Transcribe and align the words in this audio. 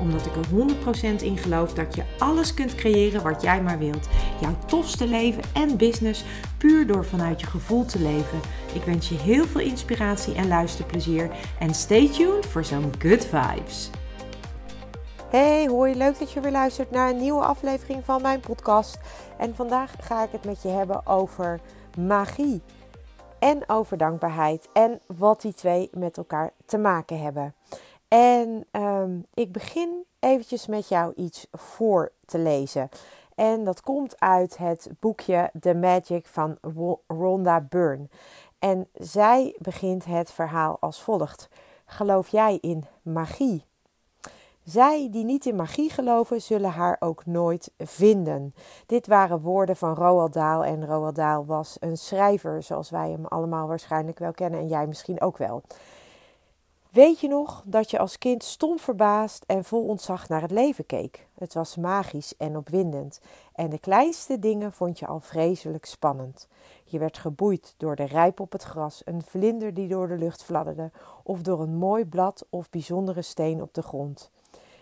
Omdat 0.00 0.26
ik 0.26 0.36
er 0.36 1.18
100% 1.18 1.22
in 1.22 1.36
geloof 1.36 1.72
dat 1.74 1.94
je 1.94 2.02
alles 2.18 2.54
kunt 2.54 2.74
creëren 2.74 3.22
wat 3.22 3.42
jij 3.42 3.62
maar 3.62 3.78
wilt. 3.78 4.08
Jouw 4.40 4.56
tofste 4.66 5.06
leven 5.06 5.42
en 5.54 5.76
business 5.76 6.24
puur 6.58 6.86
door 6.86 7.04
vanuit 7.04 7.40
je 7.40 7.46
gevoel 7.46 7.84
te 7.84 8.00
leven. 8.00 8.40
Ik 8.74 8.82
wens 8.82 9.08
je 9.08 9.14
heel 9.14 9.44
veel 9.44 9.60
inspiratie 9.60 10.34
en 10.34 10.48
luisterplezier. 10.48 11.30
En 11.58 11.74
stay 11.74 12.08
tuned 12.08 12.46
voor 12.46 12.64
zo'n 12.64 12.92
good 12.98 13.24
vibes. 13.24 13.90
Hey, 15.30 15.66
hoi, 15.66 15.94
leuk 15.94 16.18
dat 16.18 16.32
je 16.32 16.40
weer 16.40 16.50
luistert 16.50 16.90
naar 16.90 17.10
een 17.10 17.20
nieuwe 17.20 17.44
aflevering 17.44 18.04
van 18.04 18.22
mijn 18.22 18.40
podcast. 18.40 18.98
En 19.38 19.54
vandaag 19.54 19.92
ga 20.00 20.24
ik 20.24 20.32
het 20.32 20.44
met 20.44 20.62
je 20.62 20.68
hebben 20.68 21.06
over 21.06 21.60
magie 21.98 22.62
en 23.38 23.62
over 23.66 23.96
dankbaarheid 23.96 24.68
en 24.72 25.00
wat 25.16 25.40
die 25.40 25.54
twee 25.54 25.88
met 25.92 26.16
elkaar 26.16 26.50
te 26.66 26.78
maken 26.78 27.20
hebben. 27.20 27.54
En 28.10 28.66
um, 28.72 29.24
ik 29.34 29.52
begin 29.52 30.04
eventjes 30.18 30.66
met 30.66 30.88
jou 30.88 31.12
iets 31.14 31.46
voor 31.52 32.12
te 32.26 32.38
lezen. 32.38 32.88
En 33.34 33.64
dat 33.64 33.80
komt 33.80 34.20
uit 34.20 34.56
het 34.56 34.90
boekje 35.00 35.50
The 35.60 35.74
Magic 35.74 36.26
van 36.26 36.58
Rhonda 37.06 37.60
Byrne. 37.60 38.08
En 38.58 38.88
zij 38.94 39.56
begint 39.58 40.04
het 40.04 40.32
verhaal 40.32 40.76
als 40.80 41.02
volgt: 41.02 41.48
Geloof 41.84 42.28
jij 42.28 42.58
in 42.60 42.84
magie? 43.02 43.64
Zij 44.64 45.08
die 45.10 45.24
niet 45.24 45.46
in 45.46 45.56
magie 45.56 45.90
geloven, 45.90 46.42
zullen 46.42 46.70
haar 46.70 46.96
ook 47.00 47.26
nooit 47.26 47.72
vinden. 47.78 48.54
Dit 48.86 49.06
waren 49.06 49.40
woorden 49.40 49.76
van 49.76 49.94
Roald 49.94 50.32
Dahl. 50.32 50.64
En 50.64 50.86
Roald 50.86 51.14
Dahl 51.14 51.44
was 51.44 51.76
een 51.80 51.96
schrijver, 51.96 52.62
zoals 52.62 52.90
wij 52.90 53.10
hem 53.10 53.26
allemaal 53.26 53.66
waarschijnlijk 53.66 54.18
wel 54.18 54.32
kennen. 54.32 54.60
En 54.60 54.68
jij 54.68 54.86
misschien 54.86 55.20
ook 55.20 55.36
wel. 55.36 55.62
Weet 56.90 57.20
je 57.20 57.28
nog 57.28 57.62
dat 57.64 57.90
je 57.90 57.98
als 57.98 58.18
kind 58.18 58.42
stom 58.42 58.78
verbaasd 58.78 59.44
en 59.46 59.64
vol 59.64 59.86
ontzag 59.86 60.28
naar 60.28 60.40
het 60.42 60.50
leven 60.50 60.86
keek? 60.86 61.26
Het 61.34 61.54
was 61.54 61.76
magisch 61.76 62.36
en 62.36 62.56
opwindend. 62.56 63.20
En 63.54 63.70
de 63.70 63.78
kleinste 63.78 64.38
dingen 64.38 64.72
vond 64.72 64.98
je 64.98 65.06
al 65.06 65.20
vreselijk 65.20 65.84
spannend. 65.84 66.48
Je 66.84 66.98
werd 66.98 67.18
geboeid 67.18 67.74
door 67.76 67.96
de 67.96 68.04
rijp 68.04 68.40
op 68.40 68.52
het 68.52 68.62
gras, 68.62 69.02
een 69.04 69.22
vlinder 69.22 69.74
die 69.74 69.88
door 69.88 70.08
de 70.08 70.16
lucht 70.16 70.42
fladderde, 70.42 70.90
of 71.22 71.40
door 71.40 71.60
een 71.60 71.76
mooi 71.76 72.04
blad 72.04 72.46
of 72.48 72.70
bijzondere 72.70 73.22
steen 73.22 73.62
op 73.62 73.74
de 73.74 73.82
grond. 73.82 74.30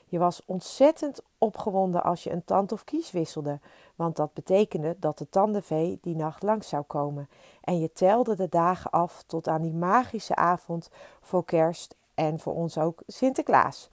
Je 0.07 0.19
was 0.19 0.43
ontzettend 0.47 1.23
opgewonden 1.39 2.03
als 2.03 2.25
je 2.25 2.33
een 2.33 2.45
tand 2.45 2.73
of 2.73 2.85
kies 2.85 3.11
wisselde, 3.11 3.61
want 3.95 4.17
dat 4.17 4.33
betekende 4.33 4.97
dat 4.99 5.19
de 5.19 5.29
tandenvee 5.29 5.99
die 6.03 6.17
nacht 6.17 6.43
langs 6.43 6.69
zou 6.69 6.83
komen. 6.83 7.29
En 7.61 7.79
je 7.79 7.93
telde 7.93 8.37
de 8.37 8.49
dagen 8.49 8.91
af 8.91 9.23
tot 9.27 9.49
aan 9.49 9.63
die 9.63 9.75
magische 9.75 10.35
avond 10.35 10.91
voor 11.21 11.45
kerst 11.45 11.97
en 12.19 12.39
voor 12.41 12.55
ons 12.55 12.79
ook 12.79 13.03
Sinterklaas. 13.07 13.89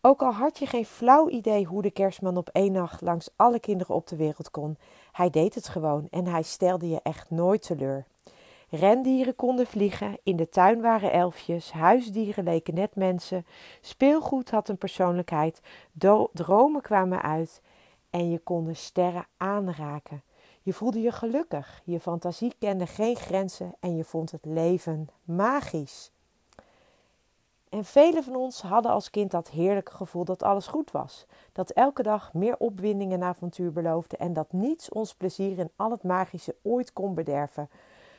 Ook 0.00 0.22
al 0.22 0.32
had 0.32 0.58
je 0.58 0.66
geen 0.66 0.86
flauw 0.86 1.28
idee 1.28 1.64
hoe 1.64 1.82
de 1.82 1.90
kerstman 1.90 2.36
op 2.36 2.48
één 2.52 2.72
nacht 2.72 3.00
langs 3.00 3.30
alle 3.36 3.58
kinderen 3.58 3.94
op 3.94 4.06
de 4.06 4.16
wereld 4.16 4.50
kon, 4.50 4.76
hij 5.12 5.30
deed 5.30 5.54
het 5.54 5.68
gewoon 5.68 6.06
en 6.10 6.26
hij 6.26 6.42
stelde 6.42 6.88
je 6.88 7.00
echt 7.02 7.30
nooit 7.30 7.62
teleur. 7.62 8.06
Rendieren 8.70 9.36
konden 9.36 9.66
vliegen, 9.66 10.18
in 10.22 10.36
de 10.36 10.48
tuin 10.48 10.80
waren 10.80 11.12
elfjes, 11.12 11.72
huisdieren 11.72 12.44
leken 12.44 12.74
net 12.74 12.94
mensen, 12.94 13.46
speelgoed 13.80 14.50
had 14.50 14.68
een 14.68 14.78
persoonlijkheid, 14.78 15.60
dromen 16.32 16.80
kwamen 16.80 17.22
uit 17.22 17.62
en 18.10 18.30
je 18.30 18.38
kon 18.38 18.64
de 18.64 18.74
sterren 18.74 19.26
aanraken. 19.36 20.22
Je 20.62 20.72
voelde 20.72 21.00
je 21.00 21.12
gelukkig, 21.12 21.82
je 21.84 22.00
fantasie 22.00 22.54
kende 22.58 22.86
geen 22.86 23.16
grenzen 23.16 23.74
en 23.80 23.96
je 23.96 24.04
vond 24.04 24.30
het 24.30 24.44
leven 24.44 25.08
magisch. 25.24 26.12
En 27.74 27.84
velen 27.84 28.24
van 28.24 28.36
ons 28.36 28.62
hadden 28.62 28.92
als 28.92 29.10
kind 29.10 29.30
dat 29.30 29.50
heerlijke 29.50 29.92
gevoel 29.94 30.24
dat 30.24 30.42
alles 30.42 30.66
goed 30.66 30.90
was. 30.90 31.26
Dat 31.52 31.70
elke 31.70 32.02
dag 32.02 32.34
meer 32.34 32.56
opwinding 32.58 33.12
en 33.12 33.22
avontuur 33.22 33.72
beloofde 33.72 34.16
en 34.16 34.32
dat 34.32 34.52
niets 34.52 34.88
ons 34.90 35.14
plezier 35.14 35.58
in 35.58 35.70
al 35.76 35.90
het 35.90 36.02
magische 36.02 36.56
ooit 36.62 36.92
kon 36.92 37.14
bederven 37.14 37.68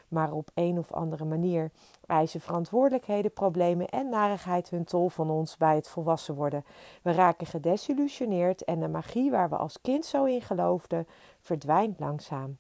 maar 0.08 0.32
op 0.32 0.50
een 0.54 0.78
of 0.78 0.94
andere 0.94 1.26
manier 1.26 1.72
eisen 2.06 2.42
verantwoordelijkheden, 2.42 3.34
problemen 3.34 3.90
en 3.90 4.10
narigheid 4.10 4.70
hun 4.70 4.84
tol 4.84 5.10
van 5.10 5.30
ons 5.30 5.58
bij 5.58 5.76
het 5.76 5.88
volwassen 5.88 6.36
worden. 6.36 6.66
We 7.02 7.12
raken 7.12 7.48
gedesillusioneerd 7.48 8.64
en 8.64 8.80
de 8.80 8.88
magie 8.88 9.32
waar 9.32 9.50
we 9.50 9.56
als 9.56 9.82
kind 9.82 10.06
zo 10.06 10.24
in 10.24 10.42
geloofden, 10.42 11.08
verdwijnt 11.42 12.00
langzaam. 12.00 12.58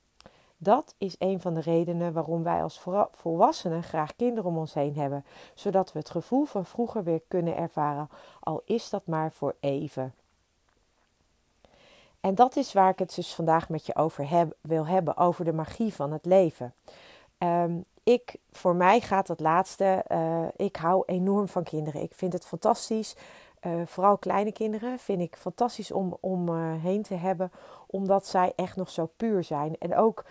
Dat 0.65 0.95
is 0.97 1.15
een 1.19 1.41
van 1.41 1.53
de 1.53 1.59
redenen 1.59 2.13
waarom 2.13 2.43
wij 2.43 2.63
als 2.63 2.83
volwassenen 3.11 3.83
graag 3.83 4.15
kinderen 4.15 4.49
om 4.49 4.57
ons 4.57 4.73
heen 4.73 4.95
hebben, 4.95 5.25
zodat 5.53 5.91
we 5.91 5.99
het 5.99 6.09
gevoel 6.09 6.45
van 6.45 6.65
vroeger 6.65 7.03
weer 7.03 7.21
kunnen 7.27 7.55
ervaren, 7.55 8.09
al 8.39 8.61
is 8.65 8.89
dat 8.89 9.01
maar 9.05 9.31
voor 9.31 9.55
even. 9.59 10.13
En 12.19 12.35
dat 12.35 12.55
is 12.55 12.73
waar 12.73 12.89
ik 12.89 12.99
het 12.99 13.15
dus 13.15 13.35
vandaag 13.35 13.69
met 13.69 13.85
je 13.85 13.95
over 13.95 14.29
heb, 14.29 14.55
wil 14.61 14.87
hebben, 14.87 15.17
over 15.17 15.45
de 15.45 15.53
magie 15.53 15.93
van 15.93 16.11
het 16.11 16.25
leven. 16.25 16.73
Um, 17.37 17.83
ik, 18.03 18.35
voor 18.51 18.75
mij 18.75 18.99
gaat 18.99 19.27
het 19.27 19.39
laatste. 19.39 20.05
Uh, 20.11 20.45
ik 20.55 20.75
hou 20.75 21.03
enorm 21.05 21.47
van 21.47 21.63
kinderen. 21.63 22.01
Ik 22.01 22.13
vind 22.13 22.33
het 22.33 22.45
fantastisch. 22.45 23.15
Uh, 23.61 23.73
vooral 23.85 24.17
kleine 24.17 24.51
kinderen 24.51 24.99
vind 24.99 25.21
ik 25.21 25.35
fantastisch 25.35 25.91
om, 25.91 26.17
om 26.19 26.49
uh, 26.49 26.83
heen 26.83 27.01
te 27.01 27.13
hebben. 27.13 27.51
Omdat 27.87 28.27
zij 28.27 28.53
echt 28.55 28.75
nog 28.75 28.89
zo 28.89 29.09
puur 29.17 29.43
zijn. 29.43 29.75
En 29.79 29.95
ook 29.95 30.23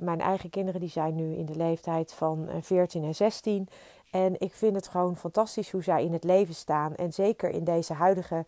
mijn 0.00 0.20
eigen 0.20 0.50
kinderen 0.50 0.80
die 0.80 0.90
zijn 0.90 1.14
nu 1.14 1.34
in 1.34 1.46
de 1.46 1.56
leeftijd 1.56 2.12
van 2.12 2.48
14 2.60 3.04
en 3.04 3.14
16. 3.14 3.68
En 4.10 4.34
ik 4.40 4.54
vind 4.54 4.76
het 4.76 4.88
gewoon 4.88 5.16
fantastisch 5.16 5.70
hoe 5.70 5.82
zij 5.82 6.04
in 6.04 6.12
het 6.12 6.24
leven 6.24 6.54
staan. 6.54 6.94
En 6.94 7.12
zeker 7.12 7.50
in 7.50 7.64
deze 7.64 7.92
huidige 7.92 8.44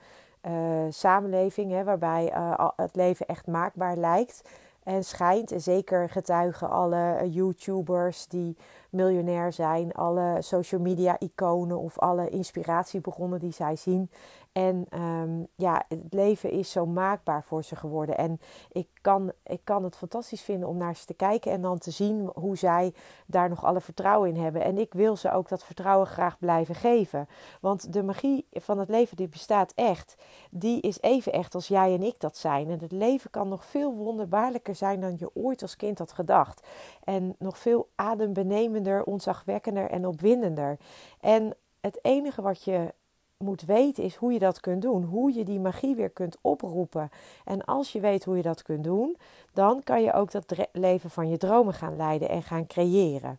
samenleving, 0.88 1.70
hè, 1.70 1.84
waarbij 1.84 2.32
het 2.76 2.96
leven 2.96 3.26
echt 3.26 3.46
maakbaar 3.46 3.96
lijkt. 3.96 4.42
En 4.82 5.04
schijnt, 5.04 5.52
en 5.52 5.60
zeker 5.60 6.08
getuigen 6.08 6.70
alle 6.70 7.30
YouTubers 7.30 8.26
die 8.26 8.56
miljonair 8.90 9.52
zijn, 9.52 9.92
alle 9.92 10.36
social 10.40 10.80
media 10.80 11.16
iconen 11.18 11.78
of 11.78 11.98
alle 11.98 12.28
inspiratiebronnen 12.28 13.38
die 13.38 13.52
zij 13.52 13.76
zien, 13.76 14.10
en 14.52 14.86
um, 15.00 15.46
ja, 15.54 15.84
het 15.88 16.12
leven 16.12 16.50
is 16.50 16.70
zo 16.70 16.86
maakbaar 16.86 17.44
voor 17.44 17.64
ze 17.64 17.76
geworden. 17.76 18.16
En 18.16 18.40
ik 18.72 18.88
kan, 19.00 19.32
ik 19.44 19.60
kan 19.64 19.84
het 19.84 19.96
fantastisch 19.96 20.42
vinden 20.42 20.68
om 20.68 20.76
naar 20.76 20.96
ze 20.96 21.04
te 21.04 21.14
kijken 21.14 21.52
en 21.52 21.62
dan 21.62 21.78
te 21.78 21.90
zien 21.90 22.30
hoe 22.34 22.56
zij 22.56 22.94
daar 23.26 23.48
nog 23.48 23.64
alle 23.64 23.80
vertrouwen 23.80 24.28
in 24.28 24.42
hebben. 24.42 24.62
En 24.64 24.78
ik 24.78 24.92
wil 24.92 25.16
ze 25.16 25.32
ook 25.32 25.48
dat 25.48 25.64
vertrouwen 25.64 26.06
graag 26.06 26.38
blijven 26.38 26.74
geven. 26.74 27.28
Want 27.60 27.92
de 27.92 28.02
magie 28.02 28.46
van 28.52 28.78
het 28.78 28.88
leven, 28.88 29.16
die 29.16 29.28
bestaat 29.28 29.72
echt. 29.74 30.14
Die 30.50 30.80
is 30.80 31.00
even 31.00 31.32
echt 31.32 31.54
als 31.54 31.68
jij 31.68 31.94
en 31.94 32.02
ik 32.02 32.20
dat 32.20 32.36
zijn. 32.36 32.70
En 32.70 32.80
het 32.80 32.92
leven 32.92 33.30
kan 33.30 33.48
nog 33.48 33.64
veel 33.64 33.94
wonderbaarlijker 33.94 34.74
zijn 34.74 35.00
dan 35.00 35.16
je 35.18 35.30
ooit 35.34 35.62
als 35.62 35.76
kind 35.76 35.98
had 35.98 36.12
gedacht. 36.12 36.66
En 37.04 37.34
nog 37.38 37.58
veel 37.58 37.88
adembenemender, 37.94 39.04
onzagwekkender 39.04 39.90
en 39.90 40.06
opwindender. 40.06 40.78
En 41.20 41.56
het 41.80 41.98
enige 42.02 42.42
wat 42.42 42.64
je 42.64 42.94
moet 43.42 43.62
weten 43.62 44.04
is 44.04 44.14
hoe 44.14 44.32
je 44.32 44.38
dat 44.38 44.60
kunt 44.60 44.82
doen. 44.82 45.04
Hoe 45.04 45.32
je 45.32 45.44
die 45.44 45.60
magie 45.60 45.94
weer 45.94 46.10
kunt 46.10 46.36
oproepen. 46.40 47.10
En 47.44 47.64
als 47.64 47.92
je 47.92 48.00
weet 48.00 48.24
hoe 48.24 48.36
je 48.36 48.42
dat 48.42 48.62
kunt 48.62 48.84
doen, 48.84 49.16
dan 49.52 49.82
kan 49.84 50.02
je 50.02 50.12
ook 50.12 50.30
dat 50.30 50.68
leven 50.72 51.10
van 51.10 51.28
je 51.28 51.36
dromen 51.36 51.74
gaan 51.74 51.96
leiden 51.96 52.28
en 52.28 52.42
gaan 52.42 52.66
creëren. 52.66 53.38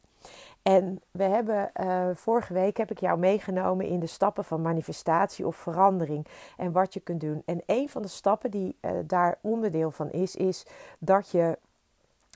En 0.61 1.01
we 1.11 1.23
hebben 1.23 1.71
uh, 1.81 2.07
vorige 2.13 2.53
week 2.53 2.77
heb 2.77 2.91
ik 2.91 2.99
jou 2.99 3.19
meegenomen 3.19 3.85
in 3.87 3.99
de 3.99 4.07
stappen 4.07 4.43
van 4.43 4.61
manifestatie 4.61 5.47
of 5.47 5.55
verandering 5.55 6.27
en 6.57 6.71
wat 6.71 6.93
je 6.93 6.99
kunt 6.99 7.21
doen. 7.21 7.41
En 7.45 7.61
een 7.65 7.89
van 7.89 8.01
de 8.01 8.07
stappen 8.07 8.51
die 8.51 8.75
uh, 8.81 8.91
daar 9.05 9.37
onderdeel 9.41 9.91
van 9.91 10.11
is, 10.11 10.35
is 10.35 10.65
dat 10.99 11.29
je 11.29 11.57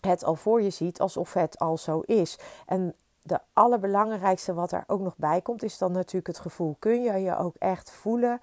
het 0.02 0.24
al 0.24 0.36
voor 0.36 0.62
je 0.62 0.70
ziet 0.70 1.00
alsof 1.00 1.34
het 1.34 1.60
al 1.60 1.78
zo 1.78 2.00
is. 2.00 2.40
En 2.66 2.94
de 3.28 3.40
allerbelangrijkste 3.54 4.54
wat 4.54 4.72
er 4.72 4.84
ook 4.88 5.00
nog 5.00 5.18
bij 5.18 5.42
komt, 5.42 5.64
is 5.64 5.78
dan 5.78 5.92
natuurlijk 5.92 6.28
het 6.28 6.40
gevoel. 6.40 6.76
Kun 6.80 7.02
je 7.02 7.14
je 7.14 7.38
ook 7.38 7.56
echt 7.56 7.92
voelen 7.92 8.40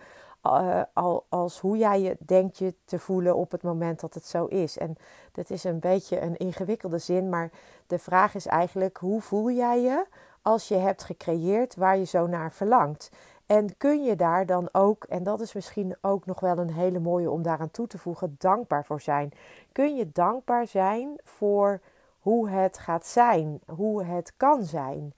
uh, 0.46 0.82
als 1.28 1.60
hoe 1.60 1.76
jij 1.76 2.00
je 2.00 2.16
denkt 2.18 2.58
je 2.58 2.74
te 2.84 2.98
voelen 2.98 3.36
op 3.36 3.50
het 3.50 3.62
moment 3.62 4.00
dat 4.00 4.14
het 4.14 4.26
zo 4.26 4.44
is? 4.44 4.78
En 4.78 4.96
dat 5.32 5.50
is 5.50 5.64
een 5.64 5.78
beetje 5.78 6.20
een 6.20 6.36
ingewikkelde 6.36 6.98
zin, 6.98 7.28
maar 7.28 7.50
de 7.86 7.98
vraag 7.98 8.34
is 8.34 8.46
eigenlijk: 8.46 8.96
hoe 8.96 9.20
voel 9.20 9.50
jij 9.50 9.80
je 9.80 10.06
als 10.42 10.68
je 10.68 10.76
hebt 10.76 11.04
gecreëerd 11.04 11.76
waar 11.76 11.96
je 11.96 12.04
zo 12.04 12.26
naar 12.26 12.52
verlangt? 12.52 13.10
En 13.46 13.76
kun 13.76 14.04
je 14.04 14.16
daar 14.16 14.46
dan 14.46 14.68
ook, 14.72 15.04
en 15.04 15.22
dat 15.22 15.40
is 15.40 15.52
misschien 15.52 15.96
ook 16.00 16.26
nog 16.26 16.40
wel 16.40 16.58
een 16.58 16.72
hele 16.72 16.98
mooie 16.98 17.30
om 17.30 17.42
daaraan 17.42 17.70
toe 17.70 17.86
te 17.86 17.98
voegen, 17.98 18.34
dankbaar 18.38 18.84
voor 18.84 19.00
zijn? 19.00 19.32
Kun 19.72 19.96
je 19.96 20.12
dankbaar 20.12 20.66
zijn 20.66 21.20
voor 21.24 21.80
hoe 22.24 22.48
het 22.48 22.78
gaat 22.78 23.06
zijn, 23.06 23.60
hoe 23.66 24.04
het 24.04 24.32
kan 24.36 24.62
zijn. 24.62 25.14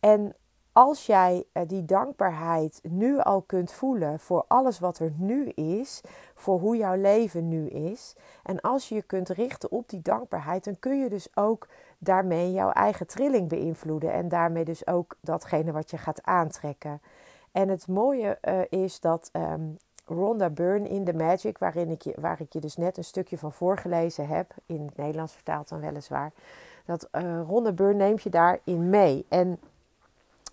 En 0.00 0.34
als 0.72 1.06
jij 1.06 1.44
eh, 1.52 1.62
die 1.66 1.84
dankbaarheid 1.84 2.80
nu 2.82 3.18
al 3.18 3.42
kunt 3.42 3.72
voelen 3.72 4.20
voor 4.20 4.44
alles 4.48 4.78
wat 4.78 4.98
er 4.98 5.12
nu 5.16 5.48
is, 5.48 6.00
voor 6.34 6.58
hoe 6.58 6.76
jouw 6.76 6.94
leven 6.94 7.48
nu 7.48 7.68
is, 7.68 8.16
en 8.42 8.60
als 8.60 8.88
je 8.88 8.94
je 8.94 9.02
kunt 9.02 9.28
richten 9.28 9.70
op 9.70 9.88
die 9.88 10.02
dankbaarheid, 10.02 10.64
dan 10.64 10.78
kun 10.78 10.98
je 10.98 11.08
dus 11.08 11.36
ook 11.36 11.68
daarmee 11.98 12.52
jouw 12.52 12.70
eigen 12.70 13.06
trilling 13.06 13.48
beïnvloeden 13.48 14.12
en 14.12 14.28
daarmee 14.28 14.64
dus 14.64 14.86
ook 14.86 15.16
datgene 15.20 15.72
wat 15.72 15.90
je 15.90 15.98
gaat 15.98 16.22
aantrekken. 16.22 17.00
En 17.52 17.68
het 17.68 17.88
mooie 17.88 18.38
uh, 18.42 18.80
is 18.82 19.00
dat 19.00 19.30
um, 19.32 19.76
Rhonda 20.10 20.50
Byrne 20.50 20.88
in 20.88 21.04
The 21.04 21.12
Magic, 21.12 21.58
waarin 21.58 21.90
ik 21.90 22.02
je, 22.02 22.14
waar 22.20 22.40
ik 22.40 22.52
je 22.52 22.60
dus 22.60 22.76
net 22.76 22.96
een 22.96 23.04
stukje 23.04 23.38
van 23.38 23.52
voorgelezen 23.52 24.26
heb, 24.26 24.54
in 24.66 24.84
het 24.84 24.96
Nederlands 24.96 25.32
vertaald 25.32 25.68
dan 25.68 25.80
weliswaar, 25.80 26.32
dat 26.84 27.08
uh, 27.12 27.40
Rhonda 27.40 27.72
Byrne 27.72 27.94
neemt 27.94 28.22
je 28.22 28.30
daarin 28.30 28.90
mee. 28.90 29.26
En 29.28 29.58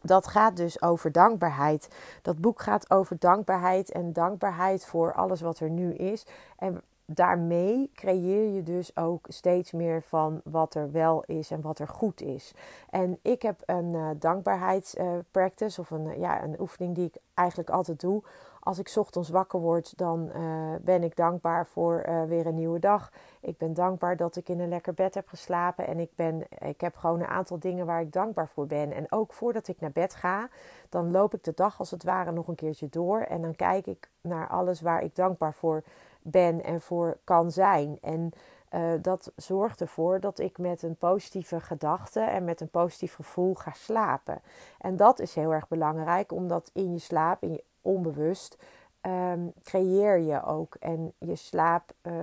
dat 0.02 0.28
gaat 0.28 0.58
dus 0.58 0.82
over 0.82 1.12
dankbaarheid. 1.12 1.90
Dat 2.22 2.38
boek 2.38 2.62
gaat 2.62 2.92
over 2.92 3.20
dankbaarheid 3.20 3.92
en 3.92 4.14
dankbaarheid 4.14 4.86
voor 4.86 5.14
alles 5.14 5.42
wat 5.42 5.60
er 5.60 5.70
nu 5.70 5.94
is. 5.94 6.26
En 6.58 6.82
daarmee 7.06 7.92
creëer 7.94 8.54
je 8.54 8.64
dus 8.64 8.98
ook 8.98 9.26
steeds 9.30 9.72
meer 9.72 10.02
van 10.02 10.42
wat 10.44 10.76
er 10.76 10.92
wel 10.92 11.24
is 11.26 11.52
en 11.52 11.62
wat 11.62 11.80
er 11.80 11.88
goed 11.88 12.22
is. 12.22 12.54
En 12.90 13.20
ik 13.22 13.42
heb 13.42 13.62
een 13.66 13.94
uh, 13.94 14.10
dankbaarheidspractice 14.20 15.82
of 15.82 15.92
een, 15.92 16.20
ja, 16.20 16.44
een 16.44 16.60
oefening 16.60 16.96
die 16.96 17.06
ik 17.06 17.16
eigenlijk 17.34 17.70
altijd 17.70 18.00
doe. 18.00 18.24
Als 18.68 18.80
ik 18.80 18.94
ochtends 18.96 19.30
wakker 19.30 19.60
word, 19.60 19.98
dan 19.98 20.30
uh, 20.36 20.76
ben 20.82 21.04
ik 21.04 21.16
dankbaar 21.16 21.66
voor 21.66 22.04
uh, 22.08 22.24
weer 22.24 22.46
een 22.46 22.56
nieuwe 22.56 22.80
dag. 22.80 23.12
Ik 23.42 23.58
ben 23.58 23.74
dankbaar 23.74 24.18
dat 24.18 24.36
ik 24.36 24.50
in 24.50 24.60
een 24.60 24.70
lekker 24.70 24.94
bed 24.94 25.14
heb 25.14 25.28
geslapen. 25.28 25.88
En 25.88 26.00
ik, 26.00 26.10
ben, 26.16 26.44
ik 26.60 26.82
heb 26.82 26.96
gewoon 26.96 27.20
een 27.20 27.28
aantal 27.28 27.60
dingen 27.60 27.86
waar 27.86 28.02
ik 28.02 28.12
dankbaar 28.12 28.48
voor 28.48 28.68
ben. 28.68 28.92
En 28.92 29.12
ook 29.12 29.34
voordat 29.34 29.68
ik 29.68 29.80
naar 29.80 29.92
bed 29.92 30.16
ga, 30.16 30.50
dan 30.90 31.12
loop 31.12 31.34
ik 31.34 31.44
de 31.44 31.54
dag 31.56 31.80
als 31.80 31.92
het 31.92 32.04
ware 32.04 32.32
nog 32.32 32.48
een 32.48 32.56
keertje 32.56 32.90
door. 32.90 33.20
En 33.20 33.42
dan 33.42 33.56
kijk 33.56 33.86
ik 33.86 34.10
naar 34.22 34.48
alles 34.48 34.82
waar 34.82 35.02
ik 35.02 35.16
dankbaar 35.16 35.54
voor 35.54 35.84
ben 36.22 36.64
en 36.64 36.82
voor 36.82 37.18
kan 37.24 37.52
zijn. 37.52 37.98
En 38.02 38.32
uh, 38.72 38.92
dat 39.02 39.32
zorgt 39.36 39.82
ervoor 39.82 40.20
dat 40.20 40.40
ik 40.40 40.58
met 40.58 40.84
een 40.84 40.96
positieve 40.96 41.60
gedachte 41.60 42.20
en 42.20 42.44
met 42.44 42.62
een 42.62 42.70
positief 42.70 43.16
gevoel 43.16 43.56
ga 43.56 43.72
slapen. 43.74 44.42
En 44.80 44.96
dat 44.96 45.20
is 45.20 45.36
heel 45.36 45.54
erg 45.54 45.68
belangrijk, 45.68 46.32
omdat 46.32 46.70
in 46.74 46.92
je 46.92 47.00
slaap, 47.00 47.44
in 47.44 47.52
je 47.52 47.64
onbewust, 47.88 48.58
um, 49.02 49.54
creëer 49.64 50.20
je 50.20 50.44
ook. 50.44 50.76
En 50.76 51.14
je 51.18 51.36
slaap, 51.36 51.92
uh, 52.04 52.14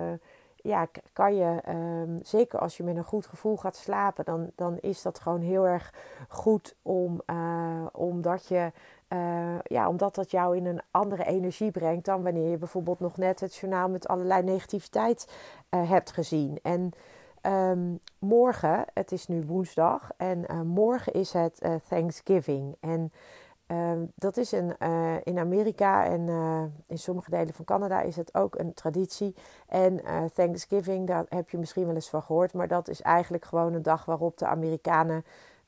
ja, 0.56 0.88
kan 1.12 1.34
je, 1.34 1.62
um, 1.68 2.18
zeker 2.22 2.58
als 2.58 2.76
je 2.76 2.82
met 2.82 2.96
een 2.96 3.04
goed 3.04 3.26
gevoel 3.26 3.56
gaat 3.56 3.76
slapen, 3.76 4.24
dan, 4.24 4.50
dan 4.54 4.78
is 4.80 5.02
dat 5.02 5.18
gewoon 5.18 5.40
heel 5.40 5.66
erg 5.66 5.94
goed 6.28 6.76
om, 6.82 7.20
uh, 7.26 7.86
omdat 7.92 8.46
je 8.46 8.72
uh, 9.08 9.58
ja, 9.62 9.88
omdat 9.88 10.14
dat 10.14 10.30
jou 10.30 10.56
in 10.56 10.66
een 10.66 10.80
andere 10.90 11.24
energie 11.24 11.70
brengt 11.70 12.04
dan 12.04 12.22
wanneer 12.22 12.50
je 12.50 12.56
bijvoorbeeld 12.56 13.00
nog 13.00 13.16
net 13.16 13.40
het 13.40 13.54
journaal 13.54 13.88
met 13.88 14.08
allerlei 14.08 14.42
negativiteit 14.42 15.32
hebt 15.68 16.12
gezien. 16.12 16.58
En 16.62 16.90
um, 17.42 17.98
morgen, 18.18 18.84
het 18.94 19.12
is 19.12 19.26
nu 19.26 19.42
woensdag, 19.46 20.10
en 20.16 20.66
morgen 20.66 21.12
is 21.12 21.32
het 21.32 21.60
Thanksgiving. 21.88 22.76
En 22.80 23.12
um, 23.66 24.12
dat 24.14 24.36
is 24.36 24.52
een, 24.52 24.78
in 25.22 25.38
Amerika 25.38 26.04
en 26.04 26.28
in 26.86 26.98
sommige 26.98 27.30
delen 27.30 27.54
van 27.54 27.64
Canada 27.64 28.00
is 28.00 28.16
het 28.16 28.34
ook 28.34 28.58
een 28.58 28.74
traditie. 28.74 29.34
En 29.68 30.00
Thanksgiving, 30.34 31.06
daar 31.06 31.24
heb 31.28 31.50
je 31.50 31.58
misschien 31.58 31.86
wel 31.86 31.94
eens 31.94 32.10
van 32.10 32.22
gehoord, 32.22 32.52
maar 32.52 32.68
dat 32.68 32.88
is 32.88 33.02
eigenlijk 33.02 33.44
gewoon 33.44 33.74
een 33.74 33.82
dag 33.82 34.04
waarop 34.04 34.38
de 34.38 34.46
Amerikanen 34.46 35.24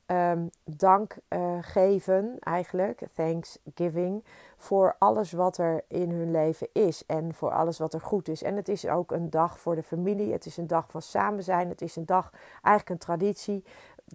um, 0.07 0.49
dank 0.63 1.15
geven, 1.61 2.35
eigenlijk, 2.39 3.01
thanksgiving, 3.13 4.23
voor 4.57 4.95
alles 4.99 5.31
wat 5.31 5.57
er 5.57 5.83
in 5.87 6.11
hun 6.11 6.31
leven 6.31 6.67
is 6.73 7.05
en 7.05 7.33
voor 7.33 7.51
alles 7.51 7.77
wat 7.77 7.93
er 7.93 8.01
goed 8.01 8.27
is. 8.27 8.43
En 8.43 8.55
het 8.55 8.69
is 8.69 8.87
ook 8.87 9.11
een 9.11 9.29
dag 9.29 9.59
voor 9.59 9.75
de 9.75 9.83
familie, 9.83 10.31
het 10.31 10.45
is 10.45 10.57
een 10.57 10.67
dag 10.67 10.91
van 10.91 11.01
samen 11.01 11.43
zijn, 11.43 11.69
het 11.69 11.81
is 11.81 11.95
een 11.95 12.05
dag, 12.05 12.31
eigenlijk 12.61 12.89
een 12.89 12.97
traditie 12.97 13.63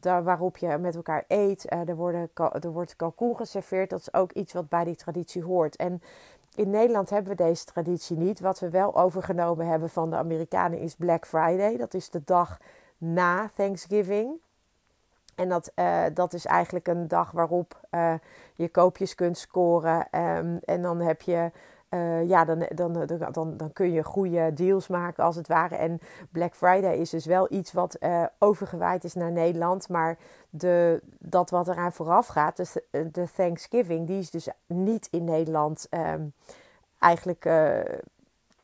daar, 0.00 0.24
waarop 0.24 0.56
je 0.56 0.78
met 0.78 0.96
elkaar 0.96 1.24
eet. 1.28 1.72
Uh, 1.72 1.88
er, 1.88 1.96
worden, 1.96 2.30
er 2.34 2.72
wordt 2.72 2.96
kalkoen 2.96 3.36
geserveerd, 3.36 3.90
dat 3.90 4.00
is 4.00 4.14
ook 4.14 4.32
iets 4.32 4.52
wat 4.52 4.68
bij 4.68 4.84
die 4.84 4.96
traditie 4.96 5.42
hoort. 5.42 5.76
En 5.76 6.02
in 6.54 6.70
Nederland 6.70 7.10
hebben 7.10 7.36
we 7.36 7.42
deze 7.44 7.64
traditie 7.64 8.16
niet. 8.16 8.40
Wat 8.40 8.60
we 8.60 8.70
wel 8.70 8.96
overgenomen 8.96 9.66
hebben 9.66 9.90
van 9.90 10.10
de 10.10 10.16
Amerikanen 10.16 10.78
is 10.78 10.94
Black 10.94 11.26
Friday. 11.26 11.76
Dat 11.76 11.94
is 11.94 12.10
de 12.10 12.22
dag 12.24 12.58
na 12.98 13.50
Thanksgiving. 13.54 14.40
En 15.34 15.48
dat, 15.48 15.72
uh, 15.76 16.04
dat 16.14 16.32
is 16.32 16.46
eigenlijk 16.46 16.88
een 16.88 17.08
dag 17.08 17.30
waarop 17.30 17.80
uh, 17.90 18.14
je 18.54 18.68
koopjes 18.68 19.14
kunt 19.14 19.38
scoren. 19.38 20.06
Um, 20.20 20.58
en 20.64 20.82
dan 20.82 21.00
heb 21.00 21.22
je. 21.22 21.50
Uh, 21.94 22.28
ja, 22.28 22.44
dan, 22.44 22.66
dan, 22.74 23.06
dan, 23.32 23.56
dan 23.56 23.72
kun 23.72 23.92
je 23.92 24.04
goede 24.04 24.52
deals 24.52 24.88
maken 24.88 25.24
als 25.24 25.36
het 25.36 25.48
ware. 25.48 25.76
En 25.76 26.00
Black 26.30 26.54
Friday 26.54 26.96
is 26.96 27.10
dus 27.10 27.26
wel 27.26 27.52
iets 27.52 27.72
wat 27.72 27.98
overgewaaid 28.38 29.04
is 29.04 29.14
naar 29.14 29.32
Nederland. 29.32 29.88
Maar 29.88 30.18
de, 30.50 31.02
dat 31.18 31.50
wat 31.50 31.68
eraan 31.68 31.92
vooraf 31.92 32.26
gaat, 32.26 32.56
dus 32.56 32.76
de 32.90 33.26
Thanksgiving, 33.36 34.06
die 34.06 34.18
is 34.18 34.30
dus 34.30 34.48
niet 34.66 35.08
in 35.10 35.24
Nederland 35.24 35.86
um, 35.90 36.32
eigenlijk 36.98 37.44